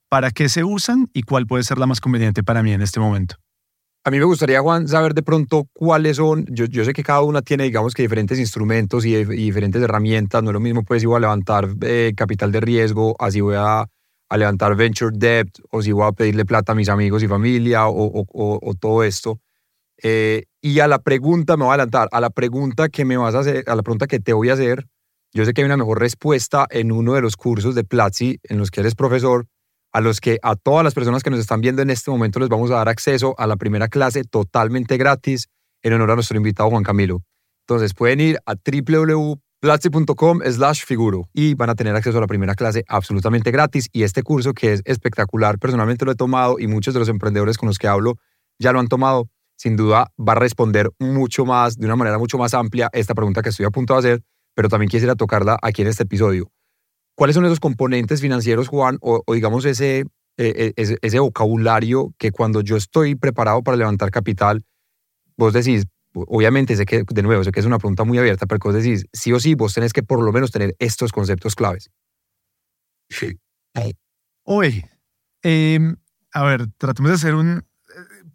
para 0.10 0.32
qué 0.32 0.50
se 0.50 0.64
usan 0.64 1.08
y 1.14 1.24
cuál 1.24 1.48
puede 1.48 1.64
ser 1.64 1.78
la 1.78 1.88
más 1.88 2.02
conveniente 2.02 2.44
para 2.44 2.64
mí 2.64 2.72
en 2.72 2.82
este 2.82 3.00
momento. 3.00 3.36
A 4.04 4.12
mí 4.12 4.20
me 4.20 4.26
gustaría, 4.26 4.62
Juan, 4.62 4.88
saber 4.88 5.14
de 5.14 5.22
pronto 5.22 5.68
cuáles 5.74 6.16
son, 6.16 6.46
yo, 6.50 6.66
yo 6.66 6.86
sé 6.86 6.94
que 6.94 7.04
cada 7.04 7.22
una 7.22 7.42
tiene, 7.42 7.66
digamos 7.66 7.94
que 7.94 8.04
diferentes 8.04 8.40
instrumentos 8.40 9.06
y, 9.06 9.26
diferentes 9.26 9.82
herramientas, 9.82 10.42
no 10.44 10.52
es 10.52 10.54
lo 10.54 10.62
mismo, 10.62 10.84
pues, 10.84 11.02
si 11.02 11.08
voy 11.08 11.18
a 11.18 11.20
levantar 11.20 11.68
eh, 11.82 12.14
capital 12.16 12.54
de 12.54 12.62
riesgo, 12.62 13.18
así 13.20 13.42
voy 13.42 13.56
a 13.58 13.86
a 14.30 14.38
levantar 14.38 14.76
venture 14.76 15.12
debt 15.14 15.50
o 15.72 15.82
si 15.82 15.92
voy 15.92 16.08
a 16.08 16.12
pedirle 16.12 16.46
plata 16.46 16.74
a 16.74 16.76
mis 16.76 16.90
amigos 16.90 17.24
y 17.24 17.28
familia 17.28 17.88
o, 17.88 18.74
todo 18.80 19.04
esto. 19.04 19.40
Eh, 20.04 20.44
y 20.62 20.80
a 20.80 20.88
la 20.88 21.00
pregunta, 21.00 21.58
me 21.58 21.64
voy 21.64 21.72
a 21.72 21.76
adelantar, 21.76 22.10
a 22.12 22.22
la 22.22 22.30
pregunta 22.30 22.90
que 22.90 23.06
me 23.06 23.18
vas 23.18 23.36
a 23.36 23.40
hacer, 23.40 23.64
a 23.68 23.76
la 23.76 23.84
pregunta 23.84 24.08
que 24.08 24.20
te 24.20 24.34
voy 24.34 24.50
a 24.50 24.54
hacer, 24.54 24.86
yo 25.34 25.46
sé 25.46 25.54
que 25.54 25.62
hay 25.62 25.66
una 25.66 25.78
mejor 25.78 26.00
respuesta 26.00 26.68
en 26.70 26.92
uno 26.92 27.14
de 27.14 27.22
los 27.22 27.36
cursos 27.36 27.74
de 27.76 27.84
Platzi 27.84 28.40
en 28.44 28.58
los 28.58 28.70
que 28.70 28.82
eres 28.82 28.96
profesor, 28.96 29.48
a 29.98 30.02
los 30.02 30.22
que 30.22 30.38
a 30.44 30.56
todas 30.56 30.84
las 30.84 30.94
personas 30.94 31.24
que 31.24 31.32
nos 31.32 31.40
están 31.40 31.60
viendo 31.60 31.82
en 31.82 31.90
este 31.90 32.12
momento 32.12 32.40
les 32.40 32.50
vamos 32.50 32.70
a 32.70 32.76
dar 32.76 32.88
acceso 32.88 33.34
a 33.40 33.48
la 33.48 33.56
primera 33.56 33.88
clase 33.88 34.24
totalmente 34.24 34.96
gratis 34.96 35.48
en 35.82 35.94
honor 35.94 36.12
a 36.12 36.16
nuestro 36.16 36.38
invitado 36.38 36.70
Juan 36.70 36.84
Camilo. 36.84 37.24
Entonces 37.68 37.96
pueden 37.96 38.20
ir 38.20 38.38
a 38.46 38.54
www 38.54 39.42
platzi.com 39.60 40.42
slash 40.46 40.86
figuro 40.86 41.28
y 41.34 41.56
van 41.56 41.72
a 41.72 41.76
tener 41.76 41.96
acceso 41.96 42.20
a 42.20 42.22
la 42.22 42.28
primera 42.28 42.54
clase 42.54 42.84
absolutamente 42.88 43.50
gratis 43.50 43.90
y 43.92 44.04
este 44.04 44.22
curso 44.22 44.54
que 44.54 44.74
es 44.74 44.84
espectacular, 44.86 45.58
personalmente 45.58 46.06
lo 46.06 46.12
he 46.12 46.16
tomado 46.16 46.60
y 46.60 46.68
muchos 46.68 46.94
de 46.94 47.00
los 47.00 47.10
emprendedores 47.10 47.58
con 47.58 47.66
los 47.66 47.80
que 47.80 47.88
hablo 47.88 48.20
ya 48.60 48.72
lo 48.72 48.80
han 48.80 48.88
tomado, 48.88 49.32
sin 49.56 49.76
duda 49.76 50.12
va 50.20 50.34
a 50.34 50.36
responder 50.36 50.92
mucho 51.00 51.44
más, 51.44 51.76
de 51.76 51.88
una 51.88 51.96
manera 51.96 52.20
mucho 52.20 52.38
más 52.38 52.54
amplia 52.54 52.92
esta 52.94 53.16
pregunta 53.16 53.42
que 53.42 53.50
estoy 53.50 53.66
a 53.66 53.72
punto 53.72 53.94
de 53.94 54.00
hacer, 54.00 54.24
pero 54.54 54.70
también 54.70 54.90
quisiera 54.90 55.16
tocarla 55.16 55.58
aquí 55.64 55.82
en 55.82 55.88
este 55.88 56.04
episodio. 56.04 56.52
¿Cuáles 57.18 57.34
son 57.34 57.46
esos 57.46 57.60
componentes 57.60 58.22
financieros, 58.22 58.68
Juan, 58.68 59.00
o, 59.02 59.24
digamos 59.34 59.66
ese, 59.66 60.02
e, 60.02 60.06
e, 60.38 60.74
ese, 60.76 61.00
ese 61.02 61.18
vocabulario 61.18 62.14
que 62.20 62.30
cuando 62.30 62.62
yo 62.62 62.78
estoy 62.78 63.16
preparado 63.16 63.64
para 63.64 63.76
levantar 63.76 64.12
capital, 64.12 64.64
vos 65.36 65.52
decís, 65.52 65.86
obviamente 66.14 66.76
sé 66.76 66.86
que, 66.86 67.04
de 67.10 67.24
nuevo, 67.24 67.44
sé 67.44 67.52
que 67.52 67.60
es 67.60 67.66
una 67.66 67.80
pregunta 67.80 68.04
muy 68.04 68.20
abierta, 68.20 68.46
pero 68.46 68.60
vos 68.64 68.76
decís, 68.76 69.08
sí 69.14 69.34
o 69.34 69.40
sí, 69.40 69.56
vos 69.56 69.74
tenés 69.74 69.94
que 69.94 70.04
por 70.04 70.24
lo 70.24 70.32
menos 70.32 70.52
tener 70.52 70.76
estos 70.78 71.12
conceptos 71.12 71.56
claves. 71.56 71.90
Sí. 73.10 73.36
Hoy, 74.44 74.86
em, 75.42 75.96
a 76.32 76.44
ver, 76.44 76.68
tratemos 76.78 77.10
de 77.10 77.16
hacer 77.16 77.34
un... 77.34 77.66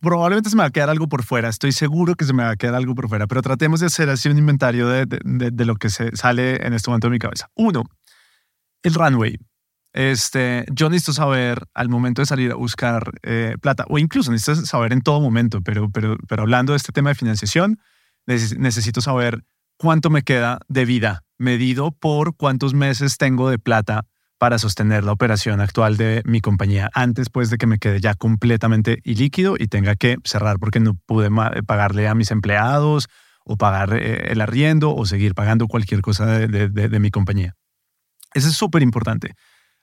Probablemente 0.00 0.50
se 0.50 0.56
me 0.56 0.64
va 0.64 0.66
a 0.66 0.72
quedar 0.72 0.90
algo 0.90 1.08
por 1.08 1.22
fuera, 1.22 1.48
estoy 1.48 1.70
seguro 1.70 2.16
que 2.16 2.24
se 2.24 2.32
me 2.32 2.42
va 2.42 2.50
a 2.50 2.56
quedar 2.56 2.74
algo 2.74 2.96
por 2.96 3.08
fuera, 3.08 3.28
pero 3.28 3.42
tratemos 3.42 3.78
de 3.78 3.86
hacer 3.86 4.10
así 4.10 4.28
un 4.28 4.38
inventario 4.38 4.88
de, 4.88 5.06
de, 5.06 5.52
de 5.52 5.64
lo 5.64 5.76
que 5.76 5.88
se 5.88 6.10
sale 6.16 6.66
en 6.66 6.72
este 6.72 6.90
momento 6.90 7.06
de 7.06 7.12
mi 7.12 7.20
cabeza. 7.20 7.48
Uno, 7.54 7.84
el 8.82 8.94
runway. 8.94 9.38
Este, 9.92 10.64
yo 10.72 10.88
necesito 10.88 11.12
saber 11.12 11.66
al 11.74 11.88
momento 11.88 12.22
de 12.22 12.26
salir 12.26 12.50
a 12.50 12.54
buscar 12.54 13.12
eh, 13.22 13.56
plata, 13.60 13.84
o 13.88 13.98
incluso 13.98 14.32
necesito 14.32 14.66
saber 14.66 14.92
en 14.92 15.02
todo 15.02 15.20
momento, 15.20 15.60
pero, 15.60 15.90
pero, 15.90 16.16
pero 16.28 16.42
hablando 16.42 16.72
de 16.72 16.78
este 16.78 16.92
tema 16.92 17.10
de 17.10 17.14
financiación, 17.14 17.78
necesito 18.26 19.00
saber 19.00 19.44
cuánto 19.76 20.08
me 20.08 20.22
queda 20.22 20.60
de 20.68 20.84
vida, 20.84 21.24
medido 21.38 21.90
por 21.90 22.36
cuántos 22.36 22.72
meses 22.72 23.18
tengo 23.18 23.50
de 23.50 23.58
plata 23.58 24.06
para 24.38 24.58
sostener 24.58 25.04
la 25.04 25.12
operación 25.12 25.60
actual 25.60 25.96
de 25.96 26.22
mi 26.24 26.40
compañía 26.40 26.90
antes 26.94 27.28
pues 27.30 27.48
de 27.50 27.58
que 27.58 27.66
me 27.66 27.78
quede 27.78 28.00
ya 28.00 28.14
completamente 28.14 28.98
ilíquido 29.04 29.54
y 29.56 29.68
tenga 29.68 29.94
que 29.94 30.16
cerrar 30.24 30.58
porque 30.58 30.80
no 30.80 30.94
pude 31.06 31.30
pagarle 31.64 32.08
a 32.08 32.14
mis 32.14 32.32
empleados 32.32 33.08
o 33.44 33.56
pagar 33.56 33.94
eh, 33.94 34.32
el 34.32 34.40
arriendo 34.40 34.94
o 34.94 35.06
seguir 35.06 35.34
pagando 35.34 35.68
cualquier 35.68 36.00
cosa 36.00 36.26
de, 36.26 36.68
de 36.68 36.98
mi 36.98 37.10
compañía. 37.10 37.54
Eso 38.34 38.48
es 38.48 38.54
súper 38.54 38.82
importante. 38.82 39.34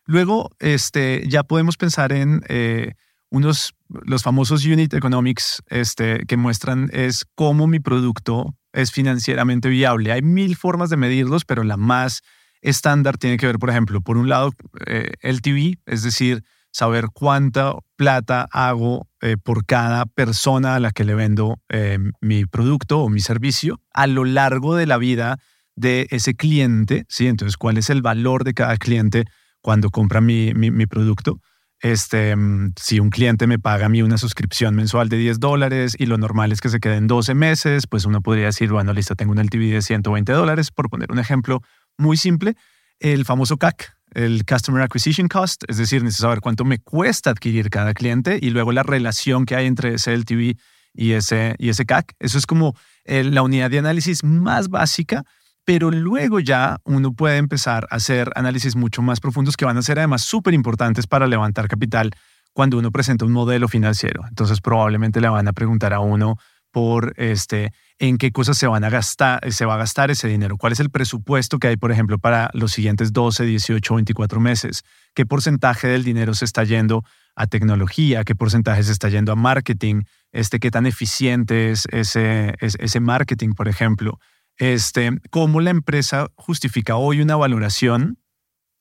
Luego, 0.05 0.51
este, 0.59 1.23
ya 1.27 1.43
podemos 1.43 1.77
pensar 1.77 2.11
en 2.11 2.41
eh, 2.47 2.93
unos, 3.29 3.75
los 3.87 4.23
famosos 4.23 4.65
unit 4.65 4.93
economics 4.93 5.61
este, 5.67 6.25
que 6.25 6.37
muestran 6.37 6.89
es 6.93 7.25
cómo 7.35 7.67
mi 7.67 7.79
producto 7.79 8.55
es 8.73 8.91
financieramente 8.91 9.69
viable. 9.69 10.11
Hay 10.11 10.21
mil 10.21 10.55
formas 10.55 10.89
de 10.89 10.97
medirlos, 10.97 11.45
pero 11.45 11.63
la 11.63 11.77
más 11.77 12.21
estándar 12.61 13.17
tiene 13.17 13.37
que 13.37 13.45
ver, 13.45 13.59
por 13.59 13.69
ejemplo, 13.69 14.01
por 14.01 14.17
un 14.17 14.29
lado, 14.29 14.51
eh, 14.85 15.11
el 15.21 15.41
TV, 15.41 15.77
es 15.85 16.03
decir, 16.03 16.43
saber 16.71 17.07
cuánta 17.13 17.73
plata 17.95 18.47
hago 18.51 19.07
eh, 19.21 19.37
por 19.37 19.65
cada 19.65 20.05
persona 20.05 20.75
a 20.75 20.79
la 20.79 20.91
que 20.91 21.03
le 21.03 21.15
vendo 21.15 21.59
eh, 21.69 21.97
mi 22.21 22.45
producto 22.45 22.99
o 22.99 23.09
mi 23.09 23.21
servicio 23.21 23.79
a 23.91 24.07
lo 24.07 24.23
largo 24.25 24.75
de 24.75 24.85
la 24.85 24.97
vida 24.97 25.39
de 25.79 26.07
ese 26.11 26.35
cliente, 26.35 27.05
¿sí? 27.07 27.27
Entonces, 27.27 27.55
¿cuál 27.55 27.77
es 27.77 27.89
el 27.89 28.01
valor 28.01 28.43
de 28.43 28.53
cada 28.53 28.75
cliente 28.77 29.23
cuando 29.61 29.89
compra 29.89 30.19
mi, 30.19 30.53
mi, 30.53 30.85
producto? 30.85 31.39
Este, 31.81 32.35
mm, 32.35 32.73
si 32.75 32.99
un 32.99 33.09
cliente 33.09 33.47
me 33.47 33.59
paga 33.59 33.85
a 33.85 33.89
mí 33.89 34.01
una 34.01 34.17
suscripción 34.17 34.75
mensual 34.75 35.07
de 35.07 35.17
10 35.17 35.39
dólares 35.39 35.95
y 35.97 36.05
lo 36.05 36.17
normal 36.17 36.51
es 36.51 36.59
que 36.59 36.67
se 36.67 36.81
queden 36.81 37.07
12 37.07 37.33
meses, 37.33 37.87
pues 37.87 38.03
uno 38.03 38.21
podría 38.21 38.47
decir, 38.47 38.69
bueno, 38.69 38.91
listo, 38.91 39.15
tengo 39.15 39.31
un 39.31 39.39
LTV 39.39 39.71
de 39.71 39.81
120 39.81 40.33
dólares, 40.33 40.71
por 40.71 40.89
poner 40.89 41.11
un 41.13 41.19
ejemplo 41.19 41.61
muy 41.97 42.17
simple, 42.17 42.55
el 42.99 43.23
famoso 43.23 43.55
CAC, 43.55 43.95
el 44.13 44.43
Customer 44.45 44.81
Acquisition 44.81 45.29
Cost, 45.29 45.63
es 45.69 45.77
decir, 45.77 46.03
necesito 46.03 46.23
saber 46.23 46.41
cuánto 46.41 46.65
me 46.65 46.79
cuesta 46.79 47.29
adquirir 47.29 47.69
cada 47.69 47.93
cliente 47.93 48.37
y 48.41 48.49
luego 48.49 48.73
la 48.73 48.83
relación 48.83 49.45
que 49.45 49.55
hay 49.55 49.67
entre 49.67 49.93
ese 49.93 50.13
LTV 50.13 50.57
y 50.93 51.11
ese, 51.13 51.55
y 51.57 51.69
ese 51.69 51.85
CAC. 51.85 52.15
Eso 52.19 52.37
es 52.37 52.45
como 52.45 52.75
la 53.05 53.41
unidad 53.41 53.71
de 53.71 53.79
análisis 53.79 54.25
más 54.25 54.67
básica, 54.67 55.23
pero 55.69 55.91
luego 55.91 56.39
ya 56.39 56.81
uno 56.83 57.13
puede 57.13 57.37
empezar 57.37 57.87
a 57.91 57.97
hacer 57.97 58.31
análisis 58.33 58.75
mucho 58.75 59.03
más 59.03 59.19
profundos 59.19 59.55
que 59.55 59.65
van 59.65 59.77
a 59.77 59.83
ser 59.83 59.99
además 59.99 60.23
súper 60.23 60.55
importantes 60.55 61.05
para 61.05 61.27
levantar 61.27 61.67
capital 61.67 62.09
cuando 62.53 62.79
uno 62.79 62.89
presenta 62.89 63.23
un 63.23 63.31
modelo 63.33 63.67
financiero. 63.67 64.23
Entonces 64.27 64.61
probablemente 64.61 65.21
le 65.21 65.29
van 65.29 65.47
a 65.47 65.53
preguntar 65.53 65.93
a 65.93 65.99
uno 65.99 66.37
por 66.71 67.13
este, 67.17 67.71
en 67.99 68.17
qué 68.17 68.31
cosas 68.31 68.57
se, 68.57 68.65
van 68.65 68.83
a 68.83 68.89
gastar, 68.89 69.41
se 69.51 69.63
va 69.65 69.75
a 69.75 69.77
gastar 69.77 70.09
ese 70.09 70.27
dinero, 70.27 70.57
cuál 70.57 70.73
es 70.73 70.79
el 70.79 70.89
presupuesto 70.89 71.59
que 71.59 71.67
hay, 71.67 71.77
por 71.77 71.91
ejemplo, 71.91 72.17
para 72.17 72.49
los 72.53 72.71
siguientes 72.71 73.13
12, 73.13 73.45
18, 73.45 73.93
24 73.93 74.39
meses, 74.39 74.81
qué 75.13 75.27
porcentaje 75.27 75.87
del 75.87 76.03
dinero 76.03 76.33
se 76.33 76.45
está 76.45 76.63
yendo 76.63 77.03
a 77.35 77.45
tecnología, 77.45 78.23
qué 78.23 78.33
porcentaje 78.33 78.81
se 78.81 78.91
está 78.91 79.09
yendo 79.09 79.31
a 79.31 79.35
marketing, 79.35 80.01
este, 80.31 80.59
qué 80.59 80.71
tan 80.71 80.87
eficiente 80.87 81.69
es 81.69 81.85
ese 81.91 82.99
marketing, 82.99 83.49
por 83.53 83.67
ejemplo, 83.67 84.17
este, 84.59 85.11
cómo 85.31 85.59
la 85.59 85.71
empresa 85.71 86.27
justifica 86.35 86.95
hoy 86.95 87.21
una 87.21 87.35
valoración 87.35 88.19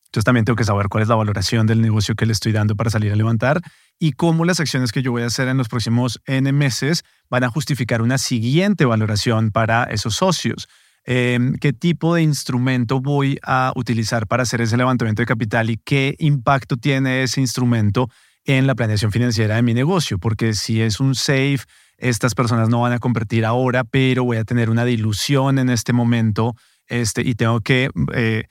entonces 0.08 0.24
también 0.24 0.46
tengo 0.46 0.56
que 0.56 0.64
saber 0.64 0.88
cuál 0.88 1.02
es 1.02 1.08
la 1.08 1.16
valoración 1.16 1.66
del 1.66 1.82
negocio 1.82 2.14
que 2.14 2.24
le 2.24 2.32
estoy 2.32 2.52
dando 2.52 2.76
para 2.76 2.88
salir 2.88 3.12
a 3.12 3.16
levantar 3.16 3.60
y 3.98 4.12
cómo 4.12 4.46
las 4.46 4.58
acciones 4.58 4.90
que 4.90 5.02
yo 5.02 5.12
voy 5.12 5.22
a 5.22 5.26
hacer 5.26 5.48
en 5.48 5.58
los 5.58 5.68
próximos 5.68 6.18
N 6.24 6.50
meses 6.52 7.04
van 7.28 7.44
a 7.44 7.50
justificar 7.50 8.00
una 8.00 8.16
siguiente 8.16 8.86
valoración 8.86 9.50
para 9.50 9.84
esos 9.84 10.14
socios. 10.14 10.66
Em, 11.04 11.54
qué 11.56 11.74
tipo 11.74 12.14
de 12.14 12.22
instrumento 12.22 13.00
voy 13.00 13.38
a 13.42 13.72
utilizar 13.76 14.26
para 14.26 14.44
hacer 14.44 14.62
ese 14.62 14.78
levantamiento 14.78 15.20
de 15.20 15.26
capital 15.26 15.68
y 15.68 15.76
qué 15.76 16.16
impacto 16.18 16.78
tiene 16.78 17.22
ese 17.22 17.42
instrumento 17.42 18.08
en 18.44 18.66
la 18.66 18.74
planeación 18.74 19.12
financiera 19.12 19.56
de 19.56 19.62
mi 19.62 19.74
negocio, 19.74 20.18
porque 20.18 20.54
si 20.54 20.80
es 20.80 21.00
un 21.00 21.14
safe, 21.14 21.60
estas 21.98 22.34
personas 22.34 22.68
no 22.68 22.80
van 22.80 22.92
a 22.92 22.98
convertir 22.98 23.44
ahora, 23.44 23.84
pero 23.84 24.24
voy 24.24 24.38
a 24.38 24.44
tener 24.44 24.70
una 24.70 24.84
dilución 24.84 25.58
en 25.58 25.68
este 25.68 25.92
momento 25.92 26.54
este, 26.86 27.22
y 27.22 27.34
tengo 27.34 27.60
que 27.60 27.90
eh, 28.14 28.44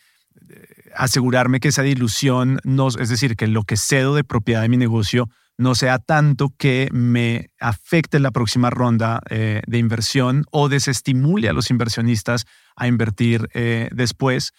asegurarme 0.96 1.60
que 1.60 1.70
esa 1.70 1.82
dilución, 1.82 2.60
no, 2.64 2.90
es 2.90 3.10
decir, 3.10 3.36
que 3.36 3.48
lo 3.48 3.64
que 3.64 3.78
cedo 3.78 4.16
de 4.16 4.24
propiedad 4.24 4.62
de 4.62 4.70
mi 4.70 4.78
negocio 4.78 5.30
no 5.58 5.74
sea 5.74 5.98
tanto 5.98 6.54
que 6.58 6.90
me 6.92 7.50
afecte 7.60 8.20
la 8.20 8.30
próxima 8.30 8.70
ronda 8.70 9.22
eh, 9.30 9.62
de 9.66 9.78
inversión 9.80 10.46
o 10.52 10.70
desestimule 10.70 11.50
a 11.50 11.54
los 11.54 11.72
inversionistas 11.72 12.46
a 12.76 12.88
invertir 12.88 13.50
eh, 13.54 13.90
después, 13.92 14.52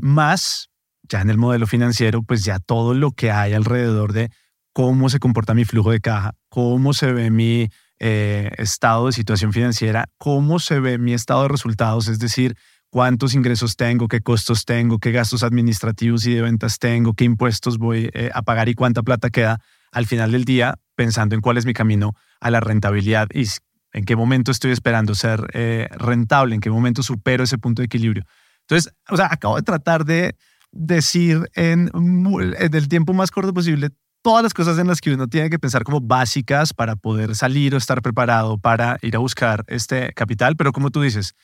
más 0.00 0.68
ya 1.02 1.20
en 1.20 1.30
el 1.30 1.38
modelo 1.38 1.66
financiero, 1.66 2.22
pues 2.22 2.44
ya 2.44 2.58
todo 2.58 2.94
lo 2.94 3.12
que 3.12 3.30
hay 3.30 3.52
alrededor 3.52 4.12
de 4.12 4.30
cómo 4.72 5.08
se 5.10 5.18
comporta 5.18 5.54
mi 5.54 5.64
flujo 5.64 5.90
de 5.90 6.00
caja, 6.00 6.34
cómo 6.48 6.92
se 6.92 7.12
ve 7.12 7.30
mi 7.30 7.68
estado 8.00 9.06
de 9.06 9.12
situación 9.12 9.52
financiera, 9.52 10.08
cómo 10.18 10.58
se 10.58 10.80
ve 10.80 10.98
mi 10.98 11.12
estado 11.12 11.42
de 11.42 11.48
resultados, 11.48 12.08
es 12.08 12.18
decir, 12.18 12.56
cuántos 12.90 13.34
ingresos 13.34 13.76
tengo, 13.76 14.08
qué 14.08 14.20
costos 14.20 14.64
tengo, 14.64 14.98
qué 14.98 15.12
gastos 15.12 15.42
administrativos 15.42 16.26
y 16.26 16.34
de 16.34 16.42
ventas 16.42 16.78
tengo, 16.78 17.14
qué 17.14 17.24
impuestos 17.24 17.78
voy 17.78 18.10
eh, 18.12 18.30
a 18.34 18.42
pagar 18.42 18.68
y 18.68 18.74
cuánta 18.74 19.02
plata 19.02 19.30
queda 19.30 19.60
al 19.92 20.06
final 20.06 20.32
del 20.32 20.44
día, 20.44 20.74
pensando 20.94 21.34
en 21.34 21.40
cuál 21.40 21.56
es 21.56 21.66
mi 21.66 21.72
camino 21.72 22.14
a 22.40 22.50
la 22.50 22.60
rentabilidad 22.60 23.28
y 23.32 23.46
en 23.92 24.04
qué 24.04 24.16
momento 24.16 24.50
estoy 24.50 24.72
esperando 24.72 25.14
ser 25.14 25.48
eh, 25.52 25.88
rentable, 25.92 26.54
en 26.54 26.60
qué 26.60 26.70
momento 26.70 27.02
supero 27.02 27.44
ese 27.44 27.58
punto 27.58 27.82
de 27.82 27.86
equilibrio. 27.86 28.24
Entonces, 28.62 28.92
o 29.08 29.16
sea, 29.16 29.28
acabo 29.30 29.56
de 29.56 29.62
tratar 29.62 30.04
de 30.04 30.36
decir 30.70 31.50
en, 31.54 31.90
en 31.94 32.74
el 32.74 32.88
tiempo 32.88 33.12
más 33.12 33.30
corto 33.30 33.52
posible 33.52 33.90
todas 34.22 34.42
las 34.42 34.54
cosas 34.54 34.78
en 34.78 34.86
las 34.86 35.00
que 35.00 35.12
uno 35.12 35.26
tiene 35.26 35.50
que 35.50 35.58
pensar 35.58 35.84
como 35.84 36.00
básicas 36.00 36.72
para 36.72 36.96
poder 36.96 37.34
salir 37.34 37.74
o 37.74 37.78
estar 37.78 38.02
preparado 38.02 38.58
para 38.58 38.98
ir 39.02 39.16
a 39.16 39.18
buscar 39.18 39.64
este 39.66 40.12
capital, 40.12 40.56
pero 40.56 40.72
como 40.72 40.90
tú 40.90 41.02
dices, 41.02 41.34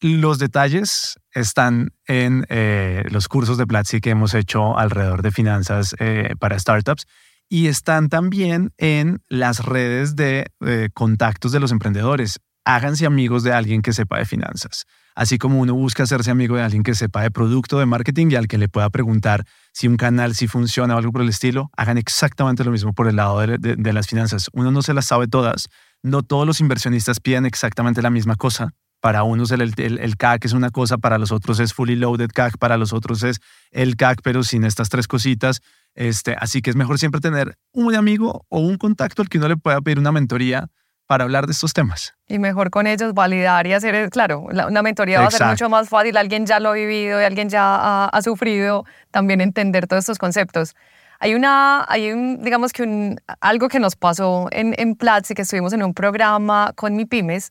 los 0.00 0.38
detalles 0.38 1.18
están 1.32 1.92
en 2.06 2.46
eh, 2.48 3.04
los 3.10 3.28
cursos 3.28 3.58
de 3.58 3.66
Platzi 3.66 4.00
que 4.00 4.10
hemos 4.10 4.34
hecho 4.34 4.78
alrededor 4.78 5.22
de 5.22 5.30
finanzas 5.30 5.94
eh, 5.98 6.34
para 6.38 6.58
startups 6.58 7.06
y 7.50 7.66
están 7.66 8.08
también 8.08 8.72
en 8.78 9.22
las 9.28 9.64
redes 9.64 10.16
de 10.16 10.46
eh, 10.60 10.88
contactos 10.94 11.52
de 11.52 11.60
los 11.60 11.72
emprendedores. 11.72 12.38
Háganse 12.64 13.06
amigos 13.06 13.42
de 13.42 13.52
alguien 13.52 13.82
que 13.82 13.92
sepa 13.92 14.18
de 14.18 14.24
finanzas. 14.24 14.84
Así 15.14 15.38
como 15.38 15.60
uno 15.60 15.74
busca 15.74 16.04
hacerse 16.04 16.30
amigo 16.30 16.56
de 16.56 16.62
alguien 16.62 16.82
que 16.82 16.94
sepa 16.94 17.22
de 17.22 17.30
producto, 17.30 17.78
de 17.78 17.86
marketing 17.86 18.28
y 18.30 18.36
al 18.36 18.48
que 18.48 18.58
le 18.58 18.68
pueda 18.68 18.90
preguntar 18.90 19.44
si 19.72 19.88
un 19.88 19.96
canal 19.96 20.34
si 20.34 20.46
funciona 20.46 20.94
o 20.94 20.98
algo 20.98 21.12
por 21.12 21.22
el 21.22 21.28
estilo, 21.28 21.70
hagan 21.76 21.98
exactamente 21.98 22.64
lo 22.64 22.70
mismo 22.70 22.92
por 22.92 23.08
el 23.08 23.16
lado 23.16 23.40
de 23.40 23.92
las 23.92 24.06
finanzas. 24.06 24.48
Uno 24.52 24.70
no 24.70 24.82
se 24.82 24.94
las 24.94 25.06
sabe 25.06 25.26
todas. 25.26 25.68
No 26.02 26.22
todos 26.22 26.46
los 26.46 26.60
inversionistas 26.60 27.20
piden 27.20 27.44
exactamente 27.44 28.02
la 28.02 28.10
misma 28.10 28.36
cosa 28.36 28.74
para 29.00 29.22
unos 29.22 29.50
el, 29.50 29.62
el, 29.76 30.16
CAC 30.16 30.44
es 30.44 30.52
una 30.52 30.70
cosa, 30.70 30.98
para 30.98 31.18
los 31.18 31.32
otros 31.32 31.58
es 31.58 31.72
fully 31.72 31.96
loaded 31.96 32.30
CAC, 32.32 32.58
para 32.58 32.76
los 32.76 32.92
otros 32.92 33.22
es 33.22 33.40
el 33.70 33.96
CAC, 33.96 34.20
pero 34.22 34.42
sin 34.42 34.64
estas 34.64 34.88
tres 34.90 35.08
cositas. 35.08 35.60
Este, 35.94 36.36
así 36.38 36.62
que 36.62 36.70
es 36.70 36.76
mejor 36.76 36.98
siempre 36.98 37.20
tener 37.20 37.56
un 37.72 37.94
amigo 37.94 38.44
o 38.48 38.60
un 38.60 38.76
contacto 38.76 39.22
al 39.22 39.28
que 39.28 39.38
uno 39.38 39.48
le 39.48 39.56
pueda 39.56 39.80
pedir 39.80 39.98
una 39.98 40.12
mentoría 40.12 40.68
para 41.10 41.24
hablar 41.24 41.46
de 41.46 41.52
estos 41.52 41.72
temas. 41.72 42.14
Y 42.28 42.38
mejor 42.38 42.70
con 42.70 42.86
ellos 42.86 43.14
validar 43.14 43.66
y 43.66 43.72
hacer, 43.72 44.10
claro, 44.10 44.42
una 44.42 44.80
mentoría 44.80 45.20
va 45.20 45.26
a 45.26 45.30
ser 45.32 45.44
mucho 45.44 45.68
más 45.68 45.88
fácil, 45.88 46.16
alguien 46.16 46.46
ya 46.46 46.60
lo 46.60 46.68
ha 46.68 46.74
vivido 46.74 47.20
y 47.20 47.24
alguien 47.24 47.48
ya 47.48 48.04
ha, 48.04 48.22
sufrido, 48.22 48.84
también 49.10 49.40
entender 49.40 49.88
todos 49.88 50.02
estos 50.04 50.18
conceptos. 50.18 50.76
Hay 51.18 51.34
una, 51.34 51.84
hay 51.88 52.12
un, 52.12 52.40
digamos 52.44 52.72
que 52.72 52.84
un, 52.84 53.20
algo 53.40 53.68
que 53.68 53.80
nos 53.80 53.96
pasó 53.96 54.46
en, 54.52 54.72
en 54.78 54.94
Platzi, 54.94 55.34
que 55.34 55.42
estuvimos 55.42 55.72
en 55.72 55.82
un 55.82 55.94
programa 55.94 56.74
con 56.76 56.94
mi 56.94 57.06
pymes, 57.06 57.50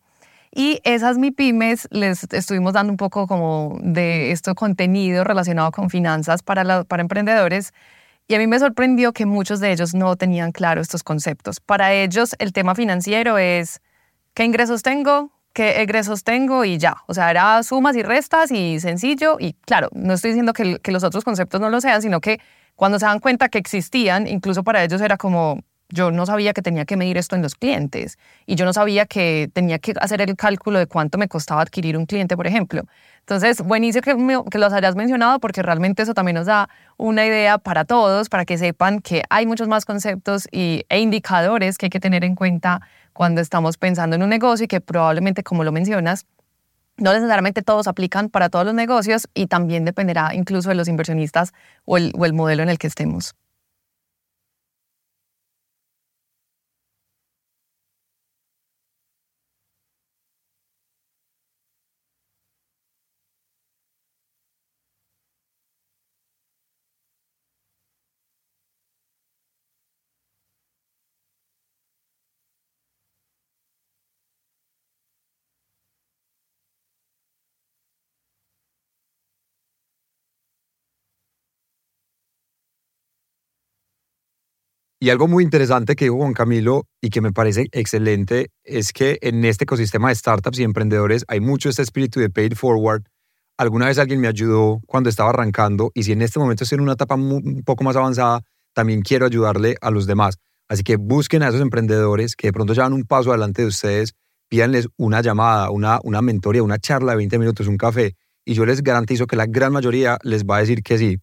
y 0.56 0.80
esas 0.86 1.17
MIPIMES 1.17 1.89
les 1.91 2.32
estuvimos 2.32 2.72
dando 2.72 2.93
un 2.93 2.98
poco 2.98 3.28
como 3.28 3.78
de 3.82 4.32
este 4.32 4.56
contenido 4.56 5.26
relacionado 5.26 5.72
con 5.72 5.89
finanzas 5.89 6.43
para, 6.43 6.86
para 6.86 7.02
emprendedores. 7.02 7.74
Y 8.29 8.35
a 8.35 8.37
mí 8.37 8.45
me 8.45 8.59
sorprendió 8.59 9.11
que 9.11 9.25
muchos 9.25 9.59
de 9.59 9.71
ellos 9.71 9.95
no 9.95 10.15
tenían 10.15 10.51
claro 10.51 10.81
estos 10.81 11.01
conceptos. 11.01 11.59
Para 11.59 11.93
ellos 11.93 12.35
el 12.37 12.53
tema 12.53 12.75
financiero 12.75 13.39
es 13.39 13.81
qué 14.35 14.43
ingresos 14.43 14.83
tengo, 14.83 15.31
qué 15.51 15.81
egresos 15.81 16.23
tengo 16.23 16.63
y 16.63 16.77
ya. 16.77 16.97
O 17.07 17.15
sea, 17.15 17.31
era 17.31 17.63
sumas 17.63 17.95
y 17.95 18.03
restas 18.03 18.51
y 18.51 18.79
sencillo. 18.79 19.37
Y 19.39 19.53
claro, 19.65 19.89
no 19.93 20.13
estoy 20.13 20.29
diciendo 20.29 20.53
que, 20.53 20.77
que 20.77 20.91
los 20.91 21.03
otros 21.03 21.23
conceptos 21.23 21.59
no 21.59 21.71
lo 21.71 21.81
sean, 21.81 22.03
sino 22.03 22.21
que 22.21 22.39
cuando 22.75 22.99
se 22.99 23.07
dan 23.07 23.19
cuenta 23.19 23.49
que 23.49 23.57
existían, 23.57 24.27
incluso 24.27 24.63
para 24.63 24.83
ellos 24.83 25.01
era 25.01 25.17
como, 25.17 25.63
yo 25.89 26.12
no 26.12 26.25
sabía 26.25 26.54
que 26.54 26.62
tenía 26.62 26.86
que 26.86 26.95
medir 26.95 27.17
esto 27.17 27.36
en 27.36 27.41
los 27.41 27.56
clientes 27.56 28.17
y 28.45 28.56
yo 28.56 28.65
no 28.65 28.73
sabía 28.73 29.06
que 29.06 29.49
tenía 29.54 29.80
que 29.80 29.93
hacer 29.99 30.21
el 30.21 30.36
cálculo 30.36 30.78
de 30.78 30.86
cuánto 30.86 31.17
me 31.17 31.28
costaba 31.28 31.62
adquirir 31.62 31.97
un 31.97 32.06
cliente, 32.06 32.38
por 32.38 32.45
ejemplo. 32.45 32.84
Entonces, 33.21 33.62
buenísimo 33.62 34.02
que, 34.04 34.49
que 34.52 34.58
los 34.60 34.71
hayas 34.71 34.95
mencionado 34.95 35.39
porque 35.39 35.63
realmente 35.63 36.04
eso 36.04 36.13
también 36.13 36.36
nos 36.36 36.45
da 36.45 36.69
una 36.97 37.25
idea 37.25 37.58
para 37.58 37.86
todos, 37.86 38.30
para 38.30 38.45
que 38.45 38.58
sepan 38.58 39.02
que 39.02 39.23
hay 39.30 39.45
muchos 39.45 39.67
más 39.67 39.86
conceptos 39.86 40.47
y, 40.52 40.86
e 40.89 40.99
indicadores 40.99 41.78
que 41.78 41.88
hay 41.88 41.89
que 41.89 41.99
tener 41.99 42.23
en 42.23 42.36
cuenta 42.36 42.82
cuando 43.13 43.41
estamos 43.41 43.78
pensando 43.78 44.15
en 44.15 44.23
un 44.23 44.30
negocio 44.30 44.65
y 44.65 44.67
que 44.67 44.82
probablemente, 44.82 45.43
como 45.43 45.63
lo 45.63 45.71
mencionas, 45.71 46.25
no 46.97 47.13
necesariamente 47.13 47.62
todos 47.62 47.88
aplican 47.88 48.30
para 48.30 48.49
todos 48.49 48.65
los 48.65 48.75
negocios 48.75 49.28
y 49.34 49.47
también 49.47 49.86
dependerá 49.86 50.36
incluso 50.36 50.69
de 50.69 50.75
los 50.75 50.88
inversionistas 50.88 51.54
o 51.86 51.97
el, 51.97 52.13
o 52.15 52.25
el 52.25 52.34
modelo 52.34 52.62
en 52.62 52.69
el 52.69 52.78
que 52.78 52.88
estemos. 52.88 53.36
Y 85.01 85.12
algo 85.12 85.29
muy 85.29 85.45
interesante 85.45 85.95
que 85.95 86.05
dijo 86.05 86.17
Juan 86.17 86.33
Camilo 86.33 86.85
y 87.01 87.09
que 87.09 87.21
me 87.21 87.31
parece 87.31 87.67
excelente 87.71 88.51
es 88.65 88.91
que 88.91 89.17
en 89.21 89.45
este 89.45 89.63
ecosistema 89.63 90.09
de 90.09 90.15
startups 90.15 90.59
y 90.59 90.63
emprendedores 90.63 91.23
hay 91.29 91.39
mucho 91.39 91.69
este 91.69 91.83
espíritu 91.83 92.19
de 92.19 92.29
paid 92.29 92.53
forward. 92.55 93.03
Alguna 93.57 93.85
vez 93.85 93.97
alguien 93.97 94.19
me 94.19 94.27
ayudó 94.27 94.81
cuando 94.88 95.09
estaba 95.09 95.29
arrancando 95.29 95.91
y 95.93 96.03
si 96.03 96.12
en 96.12 96.21
este 96.21 96.38
momento 96.38 96.65
estoy 96.65 96.77
en 96.77 96.81
una 96.81 96.93
etapa 96.93 97.15
un 97.15 97.63
poco 97.65 97.85
más 97.85 97.95
avanzada, 97.95 98.41
también 98.73 99.01
quiero 99.01 99.25
ayudarle 99.25 99.77
a 99.79 99.89
los 99.89 100.05
demás. 100.05 100.35
Así 100.67 100.83
que 100.83 100.97
busquen 100.97 101.43
a 101.43 101.47
esos 101.47 101.62
emprendedores 101.62 102.35
que 102.35 102.47
de 102.47 102.53
pronto 102.53 102.73
llevan 102.73 102.91
un 102.91 103.05
paso 103.05 103.29
adelante 103.29 103.62
de 103.62 103.69
ustedes, 103.69 104.15
pídanles 104.49 104.89
una 104.97 105.21
llamada, 105.21 105.71
una, 105.71 105.99
una 106.03 106.21
mentoría, 106.21 106.62
una 106.62 106.77
charla 106.77 107.13
de 107.13 107.17
20 107.19 107.39
minutos, 107.39 107.67
un 107.67 107.77
café, 107.77 108.15
y 108.43 108.53
yo 108.53 108.65
les 108.65 108.83
garantizo 108.83 109.27
que 109.27 109.38
la 109.38 109.45
gran 109.45 109.71
mayoría 109.71 110.17
les 110.23 110.43
va 110.43 110.57
a 110.57 110.59
decir 110.59 110.83
que 110.83 110.97
sí. 110.97 111.19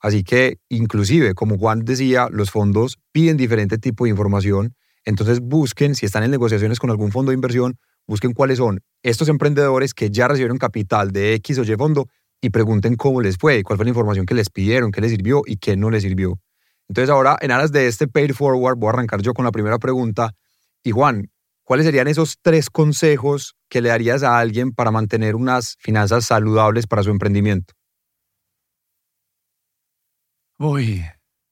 Así 0.00 0.24
que 0.24 0.58
inclusive, 0.68 1.34
como 1.34 1.58
Juan 1.58 1.84
decía, 1.84 2.28
los 2.30 2.50
fondos 2.50 2.98
piden 3.12 3.36
diferente 3.36 3.78
tipo 3.78 4.04
de 4.04 4.10
información. 4.10 4.74
Entonces 5.04 5.40
busquen, 5.40 5.94
si 5.94 6.06
están 6.06 6.22
en 6.22 6.30
negociaciones 6.30 6.78
con 6.78 6.90
algún 6.90 7.12
fondo 7.12 7.30
de 7.30 7.34
inversión, 7.34 7.78
busquen 8.06 8.32
cuáles 8.32 8.58
son 8.58 8.80
estos 9.02 9.28
emprendedores 9.28 9.94
que 9.94 10.10
ya 10.10 10.28
recibieron 10.28 10.58
capital 10.58 11.10
de 11.10 11.34
X 11.34 11.58
o 11.58 11.62
Y 11.62 11.76
fondo 11.76 12.08
y 12.40 12.50
pregunten 12.50 12.96
cómo 12.96 13.20
les 13.20 13.36
fue, 13.36 13.62
cuál 13.62 13.76
fue 13.76 13.84
la 13.84 13.90
información 13.90 14.24
que 14.24 14.34
les 14.34 14.48
pidieron, 14.48 14.90
qué 14.90 15.00
les 15.00 15.10
sirvió 15.10 15.42
y 15.46 15.56
qué 15.56 15.76
no 15.76 15.90
les 15.90 16.02
sirvió. 16.02 16.38
Entonces 16.88 17.10
ahora, 17.10 17.36
en 17.40 17.50
aras 17.50 17.70
de 17.70 17.86
este 17.86 18.08
paid 18.08 18.32
forward, 18.32 18.76
voy 18.76 18.88
a 18.88 18.92
arrancar 18.94 19.20
yo 19.22 19.34
con 19.34 19.44
la 19.44 19.52
primera 19.52 19.78
pregunta. 19.78 20.32
Y 20.82 20.90
Juan, 20.90 21.30
¿cuáles 21.62 21.86
serían 21.86 22.08
esos 22.08 22.36
tres 22.40 22.70
consejos 22.70 23.54
que 23.68 23.80
le 23.80 23.90
darías 23.90 24.22
a 24.22 24.38
alguien 24.38 24.72
para 24.72 24.90
mantener 24.90 25.36
unas 25.36 25.76
finanzas 25.78 26.24
saludables 26.24 26.86
para 26.86 27.02
su 27.02 27.10
emprendimiento? 27.10 27.74
Uy, 30.62 31.02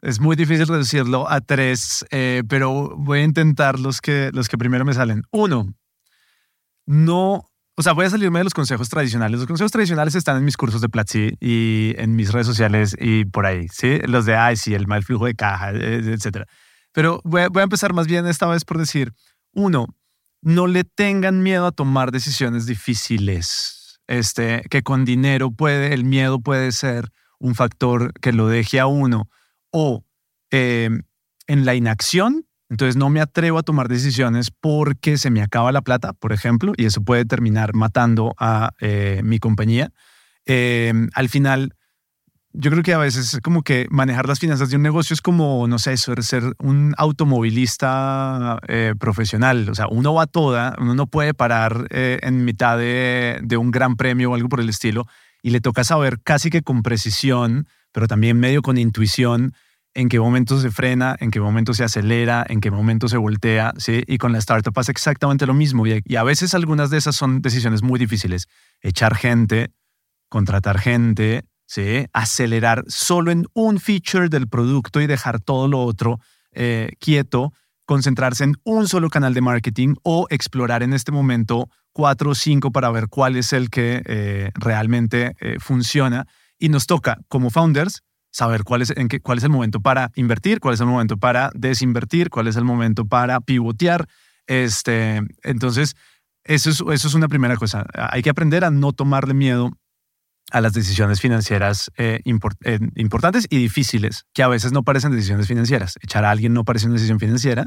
es 0.02 0.20
muy 0.20 0.36
difícil 0.36 0.66
reducirlo 0.66 1.30
a 1.30 1.40
tres, 1.40 2.04
eh, 2.10 2.42
pero 2.46 2.94
voy 2.94 3.20
a 3.20 3.22
intentar 3.22 3.80
los 3.80 4.02
que, 4.02 4.28
los 4.34 4.50
que 4.50 4.58
primero 4.58 4.84
me 4.84 4.92
salen. 4.92 5.22
Uno, 5.30 5.72
no, 6.84 7.50
o 7.74 7.82
sea, 7.82 7.94
voy 7.94 8.04
a 8.04 8.10
salirme 8.10 8.40
de 8.40 8.44
los 8.44 8.52
consejos 8.52 8.90
tradicionales. 8.90 9.38
Los 9.38 9.46
consejos 9.46 9.72
tradicionales 9.72 10.14
están 10.14 10.36
en 10.36 10.44
mis 10.44 10.58
cursos 10.58 10.82
de 10.82 10.90
Platzi 10.90 11.30
y 11.40 11.94
en 11.96 12.16
mis 12.16 12.32
redes 12.32 12.46
sociales 12.46 12.94
y 13.00 13.24
por 13.24 13.46
ahí, 13.46 13.66
¿sí? 13.72 13.98
Los 14.00 14.26
de, 14.26 14.36
ay, 14.36 14.56
sí, 14.56 14.74
el 14.74 14.86
mal 14.86 15.02
flujo 15.02 15.24
de 15.24 15.34
caja, 15.34 15.72
eh, 15.72 16.02
etcétera. 16.04 16.44
Pero 16.92 17.22
voy 17.24 17.40
a, 17.40 17.48
voy 17.48 17.62
a 17.62 17.64
empezar 17.64 17.94
más 17.94 18.06
bien 18.06 18.26
esta 18.26 18.46
vez 18.46 18.66
por 18.66 18.76
decir, 18.76 19.14
uno, 19.54 19.86
no 20.42 20.66
le 20.66 20.84
tengan 20.84 21.42
miedo 21.42 21.64
a 21.64 21.72
tomar 21.72 22.12
decisiones 22.12 22.66
difíciles. 22.66 24.00
Este, 24.06 24.64
que 24.68 24.82
con 24.82 25.06
dinero 25.06 25.50
puede, 25.50 25.94
el 25.94 26.04
miedo 26.04 26.40
puede 26.40 26.72
ser 26.72 27.10
un 27.38 27.54
factor 27.54 28.12
que 28.20 28.32
lo 28.32 28.48
deje 28.48 28.80
a 28.80 28.86
uno 28.86 29.28
o 29.70 30.04
em, 30.50 31.02
en 31.46 31.64
la 31.64 31.74
inacción, 31.74 32.46
entonces 32.70 32.96
no 32.96 33.08
me 33.08 33.20
atrevo 33.20 33.58
a 33.58 33.62
tomar 33.62 33.88
decisiones 33.88 34.50
porque 34.50 35.16
se 35.16 35.30
me 35.30 35.40
acaba 35.40 35.72
la 35.72 35.82
plata, 35.82 36.12
por 36.12 36.32
ejemplo, 36.32 36.72
y 36.76 36.84
eso 36.84 37.02
puede 37.02 37.24
terminar 37.24 37.74
matando 37.74 38.34
a 38.38 38.72
eh, 38.80 39.22
mi 39.24 39.38
compañía. 39.38 39.90
Em, 40.44 41.08
al 41.14 41.28
final, 41.28 41.74
yo 42.52 42.70
creo 42.70 42.82
que 42.82 42.92
a 42.92 42.98
veces 42.98 43.34
es 43.34 43.40
como 43.40 43.62
que 43.62 43.86
manejar 43.90 44.26
las 44.26 44.38
finanzas 44.38 44.68
de 44.68 44.76
un 44.76 44.82
negocio 44.82 45.14
es 45.14 45.22
como, 45.22 45.66
no 45.66 45.78
sé, 45.78 45.96
ser 45.96 46.44
un 46.58 46.94
automovilista 46.98 48.58
eh, 48.68 48.94
profesional. 48.98 49.68
O 49.70 49.74
sea, 49.74 49.86
uno 49.90 50.12
va 50.12 50.26
toda, 50.26 50.74
uno 50.78 50.94
no 50.94 51.06
puede 51.06 51.32
parar 51.32 51.86
eh, 51.90 52.18
en 52.22 52.44
mitad 52.44 52.76
de, 52.76 53.38
de 53.42 53.56
un 53.56 53.70
gran 53.70 53.96
premio 53.96 54.30
o 54.30 54.34
algo 54.34 54.48
por 54.48 54.60
el 54.60 54.68
estilo 54.68 55.06
y 55.42 55.50
le 55.50 55.60
toca 55.60 55.84
saber 55.84 56.20
casi 56.22 56.50
que 56.50 56.62
con 56.62 56.82
precisión, 56.82 57.66
pero 57.92 58.06
también 58.06 58.38
medio 58.38 58.62
con 58.62 58.78
intuición, 58.78 59.54
en 59.94 60.08
qué 60.08 60.20
momento 60.20 60.60
se 60.60 60.70
frena, 60.70 61.16
en 61.18 61.30
qué 61.30 61.40
momento 61.40 61.74
se 61.74 61.82
acelera, 61.82 62.46
en 62.48 62.60
qué 62.60 62.70
momento 62.70 63.08
se 63.08 63.16
voltea, 63.16 63.72
¿sí? 63.78 64.02
Y 64.06 64.18
con 64.18 64.32
la 64.32 64.38
startup 64.38 64.72
pasa 64.72 64.92
exactamente 64.92 65.46
lo 65.46 65.54
mismo. 65.54 65.86
Y, 65.86 66.16
a 66.16 66.22
veces 66.22 66.54
algunas 66.54 66.90
de 66.90 66.98
esas 66.98 67.16
son 67.16 67.42
decisiones 67.42 67.82
muy 67.82 67.98
difíciles. 67.98 68.46
Echar 68.80 69.16
gente, 69.16 69.72
contratar 70.28 70.78
gente, 70.78 71.44
¿sí? 71.66 72.06
Acelerar 72.12 72.84
solo 72.86 73.32
en 73.32 73.46
un 73.54 73.80
feature 73.80 74.28
del 74.28 74.46
producto 74.46 75.00
y 75.00 75.06
dejar 75.06 75.40
todo 75.40 75.66
lo 75.66 75.80
otro 75.80 76.20
eh, 76.52 76.92
quieto, 77.00 77.52
concentrarse 77.84 78.44
en 78.44 78.54
un 78.64 78.86
solo 78.86 79.10
canal 79.10 79.34
de 79.34 79.40
marketing 79.40 79.94
o 80.02 80.26
explorar 80.30 80.82
en 80.82 80.92
este 80.92 81.10
momento 81.10 81.68
cuatro 81.98 82.30
o 82.30 82.34
cinco 82.36 82.70
para 82.70 82.92
ver 82.92 83.08
cuál 83.08 83.34
es 83.34 83.52
el 83.52 83.70
que 83.70 84.02
eh, 84.06 84.52
realmente 84.54 85.34
eh, 85.40 85.56
funciona. 85.58 86.28
Y 86.56 86.68
nos 86.68 86.86
toca, 86.86 87.18
como 87.26 87.50
founders, 87.50 88.04
saber 88.30 88.62
cuál 88.62 88.82
es, 88.82 88.90
en 88.96 89.08
qué, 89.08 89.18
cuál 89.18 89.38
es 89.38 89.44
el 89.44 89.50
momento 89.50 89.80
para 89.80 90.12
invertir, 90.14 90.60
cuál 90.60 90.74
es 90.74 90.80
el 90.80 90.86
momento 90.86 91.16
para 91.16 91.50
desinvertir, 91.56 92.30
cuál 92.30 92.46
es 92.46 92.54
el 92.54 92.62
momento 92.62 93.04
para 93.04 93.40
pivotear. 93.40 94.06
Este, 94.46 95.22
entonces, 95.42 95.96
eso 96.44 96.70
es, 96.70 96.84
eso 96.88 97.08
es 97.08 97.14
una 97.14 97.26
primera 97.26 97.56
cosa. 97.56 97.84
Hay 97.92 98.22
que 98.22 98.30
aprender 98.30 98.64
a 98.64 98.70
no 98.70 98.92
tomarle 98.92 99.34
miedo 99.34 99.72
a 100.52 100.60
las 100.60 100.74
decisiones 100.74 101.20
financieras 101.20 101.90
eh, 101.96 102.20
importantes 102.24 103.48
y 103.50 103.58
difíciles, 103.58 104.24
que 104.32 104.44
a 104.44 104.48
veces 104.48 104.70
no 104.70 104.84
parecen 104.84 105.10
decisiones 105.10 105.48
financieras. 105.48 105.98
Echar 106.00 106.24
a 106.24 106.30
alguien 106.30 106.52
no 106.52 106.64
parece 106.64 106.86
una 106.86 106.94
decisión 106.94 107.18
financiera, 107.18 107.66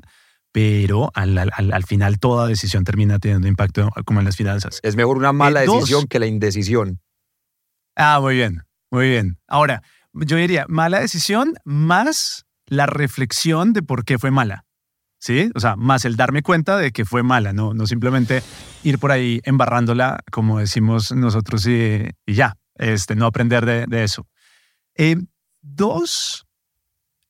pero 0.52 1.12
al, 1.14 1.38
al, 1.38 1.84
final 1.86 2.20
toda 2.20 2.48
decisión 2.48 2.84
termina 2.84 3.20
teniendo 3.20 3.48
impacto 3.48 3.90
como 4.06 4.20
en 4.20 4.26
las 4.26 4.36
finanzas. 4.36 4.80
Es 4.84 4.96
mejor 4.96 5.18
una 5.18 5.32
mala 5.32 5.64
eh, 5.64 5.68
decisión 5.68 6.08
que 6.08 6.20
la 6.20 6.26
indecisión. 6.26 7.00
Ah, 7.96 8.20
muy 8.20 8.36
bien, 8.36 8.64
muy 8.90 9.10
bien. 9.10 9.38
Ahora, 9.48 9.82
yo 10.14 10.38
diría, 10.38 10.66
mala 10.68 11.00
decisión 11.00 11.54
más 11.64 12.46
la 12.68 12.86
reflexión 12.86 13.74
de 13.74 13.82
por 13.82 14.04
qué 14.06 14.18
fue 14.18 14.32
mala. 14.32 14.66
¿Sí? 15.20 15.52
O 15.54 15.60
sea, 15.60 15.76
más 15.76 16.04
el 16.06 16.16
darme 16.16 16.42
cuenta 16.42 16.78
de 16.78 16.92
que 16.92 17.06
fue 17.06 17.22
mala, 17.22 17.54
no, 17.54 17.76
no 17.76 17.86
simplemente 17.86 18.42
ir 18.84 18.98
por 18.98 19.12
ahí 19.12 19.40
embarrándola, 19.44 20.20
como 20.32 20.58
decimos 20.58 21.12
nosotros, 21.12 21.68
y, 21.68 22.08
ya, 22.26 22.58
este, 22.74 23.16
no 23.16 23.28
aprender 23.28 23.64
de, 23.68 23.86
de 23.86 24.04
eso. 24.04 24.28
Eh, 24.96 25.18
dos, 25.62 26.48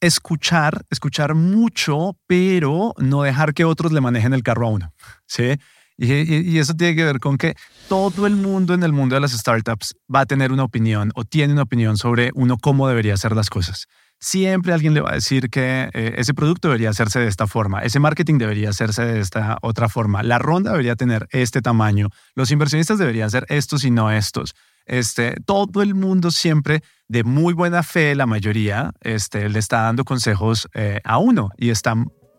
escuchar, 0.01 0.85
escuchar 0.89 1.35
mucho, 1.35 2.17
pero 2.27 2.93
no 2.97 3.21
dejar 3.21 3.53
que 3.53 3.63
otros 3.63 3.91
le 3.91 4.01
manejen 4.01 4.33
el 4.33 4.43
carro 4.43 4.67
a 4.67 4.71
uno. 4.71 4.93
¿sí? 5.25 5.57
Y, 5.97 6.57
eso 6.57 6.73
tiene 6.73 6.95
que 6.95 7.03
ver 7.03 7.19
con 7.19 7.37
que 7.37 7.55
todo 7.87 8.25
el 8.25 8.35
mundo 8.35 8.73
en 8.73 8.81
el 8.81 8.91
mundo 8.91 9.13
de 9.13 9.21
las 9.21 9.33
startups 9.33 9.93
va 10.13 10.21
a 10.21 10.25
tener 10.25 10.51
una 10.51 10.63
opinión 10.63 11.11
o 11.13 11.23
tiene 11.23 11.53
una 11.53 11.61
opinión 11.61 11.95
sobre 11.95 12.31
uno 12.33 12.57
cómo 12.57 12.87
debería 12.87 13.13
hacer 13.13 13.35
las 13.35 13.51
cosas. 13.51 13.85
Siempre 14.19 14.73
alguien 14.73 14.95
le 14.95 15.01
va 15.01 15.11
a 15.11 15.15
decir 15.15 15.49
que 15.49 15.89
eh, 15.93 16.15
ese 16.17 16.33
producto 16.33 16.69
debería 16.69 16.89
hacerse 16.89 17.19
de 17.19 17.27
esta 17.27 17.45
forma, 17.45 17.81
ese 17.81 17.99
marketing 17.99 18.39
debería 18.39 18.69
hacerse 18.69 19.03
de 19.03 19.19
esta 19.19 19.57
otra 19.61 19.89
forma, 19.89 20.23
la 20.23 20.39
ronda 20.39 20.71
debería 20.71 20.95
tener 20.95 21.27
este 21.31 21.61
tamaño, 21.61 22.09
los 22.35 22.51
inversionistas 22.51 22.97
deberían 22.97 23.29
ser 23.29 23.45
estos 23.49 23.83
y 23.83 23.91
no 23.91 24.11
estos. 24.11 24.55
Este, 24.85 25.35
todo 25.45 25.81
el 25.81 25.95
mundo 25.95 26.31
siempre 26.31 26.81
de 27.07 27.25
muy 27.25 27.53
buena 27.53 27.83
fe, 27.83 28.15
la 28.15 28.25
mayoría, 28.25 28.93
este, 29.01 29.49
le 29.49 29.59
está 29.59 29.81
dando 29.81 30.05
consejos 30.05 30.69
eh, 30.73 31.01
a 31.03 31.17
uno 31.17 31.49
y 31.57 31.69
está 31.69 31.93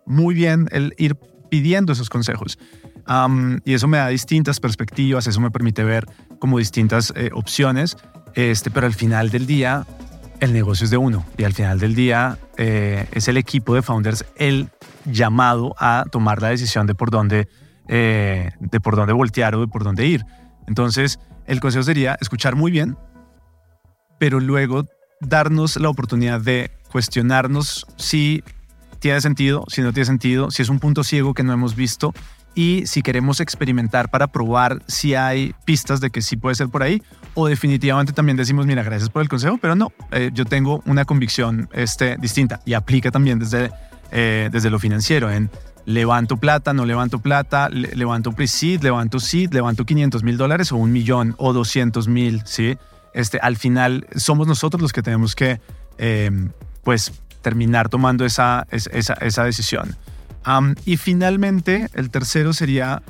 muy 0.07 0.35
bien 0.35 0.67
el 0.73 0.95
ir 0.97 1.15
pidiendo 1.51 1.93
esos 1.93 2.09
consejos. 2.09 2.59
y 3.65 3.75
eso 3.75 3.89
me 3.89 3.99
da 3.99 4.09
distintas 4.09 4.61
perspectivas, 4.61 5.27
eso 5.27 5.41
me 5.41 5.51
permite 5.51 5.85
ver 5.85 6.07
como 6.39 6.59
distintas 6.59 7.13
eh, 7.17 7.31
opciones, 7.35 7.99
este, 8.35 8.71
pero 8.71 8.87
al 8.87 8.95
final 8.95 9.29
del 9.29 9.47
día 9.47 9.87
el 10.41 10.55
negocio 10.55 10.85
es 10.85 10.91
de 10.91 10.97
uno 10.97 11.27
y 11.37 11.45
al 11.45 11.53
final 11.53 11.79
del 11.79 11.95
día 11.95 12.39
eh, 12.57 13.07
es 13.13 13.29
el 13.29 13.37
equipo 13.37 13.75
de 13.75 13.83
founders 13.83 14.25
el 14.37 14.71
llamado 15.05 15.75
a 15.79 16.05
tomar 16.11 16.41
la 16.41 16.49
decisión 16.49 16.87
de 16.87 16.95
por 16.95 17.11
dónde, 17.11 17.49
de 17.87 18.81
por 18.83 18.97
dónde 18.97 19.13
voltear 19.13 19.55
o 19.55 19.61
de 19.61 19.67
por 19.69 19.85
dónde 19.85 20.07
ir. 20.07 20.25
Entonces, 20.67 21.19
el 21.47 21.61
consejo 21.61 21.83
sería 21.83 22.17
escuchar 22.21 22.57
muy 22.57 22.71
bien, 22.71 22.97
pero 24.19 24.41
luego 24.41 24.87
darnos 25.21 25.77
la 25.77 25.89
oportunidad 25.89 26.41
de 26.41 26.71
cuestionarnos 26.91 27.87
si 27.97 28.43
tiene 28.99 29.21
sentido, 29.21 29.65
si 29.69 29.83
no 29.83 29.93
tiene 29.93 30.07
sentido, 30.07 30.51
si 30.51 30.63
es 30.63 30.69
un 30.69 30.79
punto 30.79 31.03
ciego 31.03 31.35
que 31.35 31.43
no 31.43 31.53
hemos 31.53 31.75
visto 31.75 32.15
y 32.55 32.87
si 32.87 33.03
queremos 33.03 33.41
experimentar 33.41 34.11
para 34.11 34.29
probar 34.29 34.83
si 34.87 35.15
hay 35.15 35.55
pistas 35.65 36.01
de 36.01 36.11
que 36.11 36.23
sí 36.23 36.37
puede 36.37 36.55
ser 36.55 36.69
por 36.69 36.83
ahí 36.83 37.03
o 37.35 37.49
definitivamente 37.49 38.13
también 38.13 38.37
decimos, 38.37 38.67
mira, 38.67 38.83
gracias 38.83 39.09
por 39.09 39.23
el 39.23 39.29
consejo, 39.29 39.59
pero 39.61 39.75
no, 39.75 39.93
eh, 40.11 40.31
yo 40.33 40.45
tengo 40.45 40.83
una 40.87 41.05
convicción 41.05 41.69
este, 41.73 42.17
distinta 42.19 42.61
y 42.65 42.75
aplica 42.75 43.11
también 43.11 43.39
desde, 43.39 43.71
eh, 44.11 44.51
desde 44.53 44.71
lo 44.71 44.79
financiero 44.79 45.31
en 45.31 45.51
levanto 45.85 46.37
plata, 46.37 46.73
no 46.73 46.87
levanto 46.87 47.19
plata, 47.19 47.69
levanto 47.69 48.33
pre-seed, 48.33 48.83
levanto 48.83 49.21
seed, 49.21 49.53
levanto 49.53 49.85
500 49.85 50.23
mil 50.23 50.37
dólares 50.37 50.73
o 50.73 50.77
un 50.77 50.93
millón 50.93 51.35
o 51.39 51.53
200 51.53 52.09
mil, 52.09 52.43
¿sí? 52.45 52.77
Este, 53.15 53.39
al 53.39 53.57
final 53.57 54.07
somos 54.17 54.47
nosotros 54.47 54.81
los 54.81 54.93
que 54.93 55.03
tenemos 55.03 55.35
que, 55.35 55.61
em, 55.99 56.51
pues, 56.83 57.13
terminar 57.43 57.89
tomando 57.89 58.25
esa, 58.25 58.67
esa, 58.71 59.45
decisión. 59.45 59.97
y 60.85 60.97
finalmente, 60.97 61.89
el 61.95 62.11
tercero 62.11 62.53
sería 62.53 63.03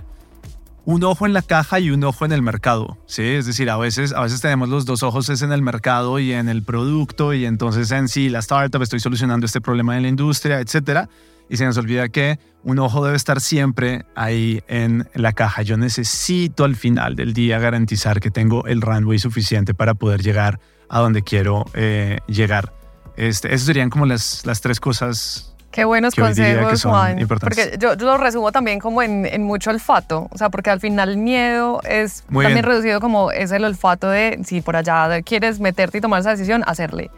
un 0.84 1.04
ojo 1.04 1.26
en 1.26 1.32
la 1.32 1.42
caja 1.42 1.78
y 1.78 1.90
un 1.90 2.02
ojo 2.02 2.24
en 2.24 2.32
el 2.32 2.42
mercado, 2.42 2.98
¿sí? 3.06 3.22
Es 3.22 3.46
decir, 3.46 3.70
a 3.70 3.76
veces, 3.76 4.12
a 4.12 4.22
veces 4.22 4.40
tenemos 4.40 4.68
los 4.68 4.84
dos 4.84 5.02
ojos 5.02 5.28
es 5.28 5.42
en 5.42 5.52
el 5.52 5.62
mercado 5.62 6.18
y 6.18 6.32
en 6.32 6.48
el 6.48 6.62
producto 6.62 7.32
y 7.32 7.46
entonces 7.46 7.90
en 7.92 8.08
sí 8.08 8.28
la 8.28 8.40
startup 8.40 8.82
estoy 8.82 9.00
solucionando 9.00 9.46
este 9.46 9.60
problema 9.60 9.96
en 9.96 10.02
la 10.02 10.08
industria, 10.08 10.60
etcétera. 10.60 11.08
Y 11.52 11.58
se 11.58 11.66
nos 11.66 11.76
olvida 11.76 12.08
que 12.08 12.38
un 12.64 12.78
ojo 12.78 13.04
debe 13.04 13.14
estar 13.14 13.38
siempre 13.38 14.06
ahí 14.14 14.62
en 14.68 15.06
la 15.12 15.34
caja. 15.34 15.60
Yo 15.60 15.76
necesito 15.76 16.64
al 16.64 16.76
final 16.76 17.14
del 17.14 17.34
día 17.34 17.58
garantizar 17.58 18.20
que 18.20 18.30
tengo 18.30 18.64
el 18.64 18.80
runway 18.80 19.18
suficiente 19.18 19.74
para 19.74 19.92
poder 19.92 20.22
llegar 20.22 20.60
a 20.88 21.00
donde 21.00 21.20
quiero 21.20 21.66
eh, 21.74 22.20
llegar. 22.26 22.72
Este, 23.18 23.48
esas 23.48 23.66
serían 23.66 23.90
como 23.90 24.06
las, 24.06 24.46
las 24.46 24.62
tres 24.62 24.80
cosas 24.80 25.54
Qué 25.70 25.84
buenos 25.84 26.14
consejos, 26.14 26.84
Juan. 26.84 27.26
Porque 27.28 27.76
yo, 27.78 27.96
lo 27.96 28.16
resumo 28.16 28.50
también 28.50 28.78
como 28.78 29.02
en, 29.02 29.26
en, 29.26 29.42
mucho 29.42 29.68
olfato. 29.68 30.28
O 30.30 30.38
sea, 30.38 30.48
porque 30.48 30.70
al 30.70 30.80
final 30.80 31.10
el 31.10 31.16
miedo 31.18 31.82
es 31.82 32.24
también 32.24 32.62
reducido 32.62 32.98
como 33.00 33.30
es 33.30 33.52
el 33.52 33.64
olfato 33.64 34.08
de 34.08 34.40
si 34.44 34.62
por 34.62 34.76
allá 34.76 35.20
quieres 35.20 35.60
meterte 35.60 35.98
y 35.98 36.00
tomar 36.00 36.20
esa 36.20 36.30
decisión, 36.30 36.62
hacerle. 36.66 37.10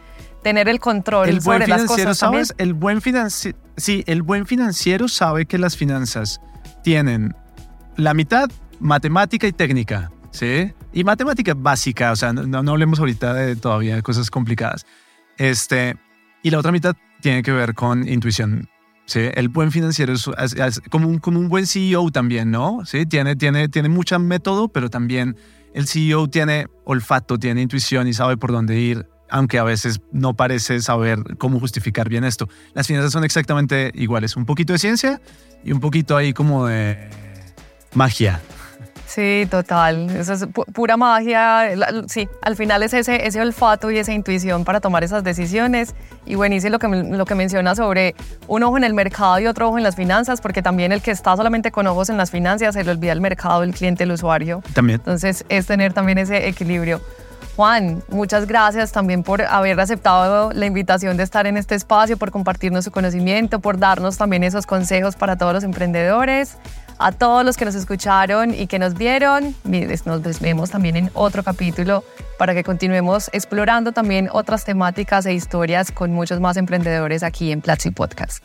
Tener 0.45 0.69
el 0.69 0.79
control 0.79 1.27
el 1.27 1.41
sobre 1.41 1.65
las 1.65 1.85
cosas. 1.85 2.19
¿sabes? 2.19 2.53
El 2.59 2.75
buen 2.75 3.01
financiero, 3.01 3.57
sí, 3.77 4.03
el 4.05 4.21
buen 4.21 4.45
financiero 4.45 5.07
sabe 5.07 5.47
que 5.47 5.57
las 5.57 5.75
finanzas 5.75 6.39
tienen 6.83 7.35
la 7.95 8.13
mitad 8.13 8.51
matemática 8.79 9.47
y 9.47 9.53
técnica, 9.53 10.11
¿sí? 10.29 10.71
Y 10.93 11.03
matemática 11.03 11.55
básica, 11.57 12.11
o 12.11 12.15
sea, 12.15 12.31
no, 12.31 12.61
no 12.61 12.71
hablemos 12.71 12.99
ahorita 12.99 13.33
de 13.33 13.55
todavía 13.55 13.99
cosas 14.03 14.29
complicadas. 14.29 14.85
Este, 15.39 15.95
y 16.43 16.51
la 16.51 16.59
otra 16.59 16.71
mitad 16.71 16.95
tiene 17.21 17.41
que 17.41 17.51
ver 17.51 17.73
con 17.73 18.07
intuición. 18.07 18.69
¿sí? 19.07 19.21
El 19.33 19.49
buen 19.49 19.71
financiero 19.71 20.13
es, 20.13 20.29
como, 20.91 21.07
un, 21.07 21.17
como 21.17 21.39
un 21.39 21.49
buen 21.49 21.65
CEO 21.65 22.11
también, 22.11 22.51
¿no? 22.51 22.85
¿Sí? 22.85 23.07
Tiene, 23.07 23.35
tiene, 23.35 23.67
tiene 23.67 23.89
mucho 23.89 24.19
método, 24.19 24.67
pero 24.67 24.91
también 24.91 25.37
el 25.73 25.87
CEO 25.87 26.27
tiene 26.27 26.67
olfato, 26.83 27.39
tiene 27.39 27.63
intuición 27.63 28.07
y 28.07 28.13
sabe 28.13 28.37
por 28.37 28.51
dónde 28.51 28.79
ir, 28.79 29.07
aunque 29.29 29.59
a 29.59 29.63
veces 29.63 30.01
no 30.11 30.35
parece 30.35 30.81
saber 30.81 31.19
cómo 31.37 31.59
justificar 31.59 32.09
bien 32.09 32.23
esto. 32.23 32.47
Las 32.73 32.87
finanzas 32.87 33.11
son 33.11 33.23
exactamente 33.23 33.91
iguales, 33.95 34.35
un 34.35 34.45
poquito 34.45 34.73
de 34.73 34.79
ciencia 34.79 35.21
y 35.63 35.71
un 35.71 35.79
poquito 35.79 36.15
ahí 36.17 36.33
como 36.33 36.67
de 36.67 37.09
magia. 37.93 38.41
Sí, 39.07 39.47
total. 39.49 40.09
Eso 40.09 40.33
es 40.33 40.45
pura 40.73 40.97
magia. 40.97 41.69
Sí, 42.07 42.27
al 42.41 42.57
final 42.57 42.83
es 42.83 42.93
ese, 42.93 43.25
ese 43.25 43.39
olfato 43.39 43.89
y 43.89 43.97
esa 43.97 44.11
intuición 44.11 44.65
para 44.65 44.81
tomar 44.81 45.05
esas 45.05 45.23
decisiones. 45.23 45.95
Y 46.25 46.35
buenísimo 46.35 46.71
lo 46.71 46.79
que, 46.79 46.87
lo 46.87 47.25
que 47.25 47.35
menciona 47.35 47.75
sobre 47.75 48.13
un 48.47 48.63
ojo 48.63 48.75
en 48.75 48.83
el 48.83 48.93
mercado 48.93 49.39
y 49.39 49.47
otro 49.47 49.69
ojo 49.69 49.77
en 49.77 49.83
las 49.83 49.95
finanzas, 49.95 50.41
porque 50.41 50.61
también 50.61 50.91
el 50.91 51.01
que 51.01 51.11
está 51.11 51.37
solamente 51.37 51.71
con 51.71 51.87
ojos 51.87 52.09
en 52.09 52.17
las 52.17 52.29
finanzas 52.29 52.73
se 52.73 52.83
le 52.83 52.91
olvida 52.91 53.13
el 53.13 53.21
mercado, 53.21 53.63
el 53.63 53.73
cliente, 53.73 54.03
el 54.03 54.11
usuario. 54.11 54.61
También. 54.73 54.99
Entonces 54.99 55.45
es 55.47 55.65
tener 55.65 55.93
también 55.93 56.17
ese 56.17 56.49
equilibrio. 56.49 56.99
Juan, 57.55 58.03
muchas 58.09 58.47
gracias 58.47 58.91
también 58.91 59.23
por 59.23 59.41
haber 59.41 59.79
aceptado 59.79 60.51
la 60.51 60.65
invitación 60.65 61.15
de 61.15 61.23
estar 61.23 61.47
en 61.47 61.55
este 61.55 61.75
espacio, 61.75 62.17
por 62.17 62.31
compartirnos 62.31 62.83
su 62.83 62.91
conocimiento, 62.91 63.59
por 63.59 63.79
darnos 63.79 64.17
también 64.17 64.43
esos 64.43 64.65
consejos 64.65 65.15
para 65.15 65.37
todos 65.37 65.53
los 65.53 65.63
emprendedores 65.63 66.57
a 66.97 67.11
todos 67.11 67.45
los 67.45 67.57
que 67.57 67.65
nos 67.65 67.75
escucharon 67.75 68.53
y 68.53 68.67
que 68.67 68.79
nos 68.79 68.93
vieron. 68.93 69.55
Nos 70.05 70.39
vemos 70.39 70.69
también 70.69 70.95
en 70.95 71.11
otro 71.13 71.43
capítulo 71.43 72.03
para 72.37 72.53
que 72.53 72.63
continuemos 72.63 73.29
explorando 73.33 73.91
también 73.91 74.29
otras 74.31 74.65
temáticas 74.65 75.25
e 75.25 75.33
historias 75.33 75.91
con 75.91 76.11
muchos 76.13 76.39
más 76.39 76.57
emprendedores 76.57 77.23
aquí 77.23 77.51
en 77.51 77.61
Platzi 77.61 77.91
Podcast. 77.91 78.43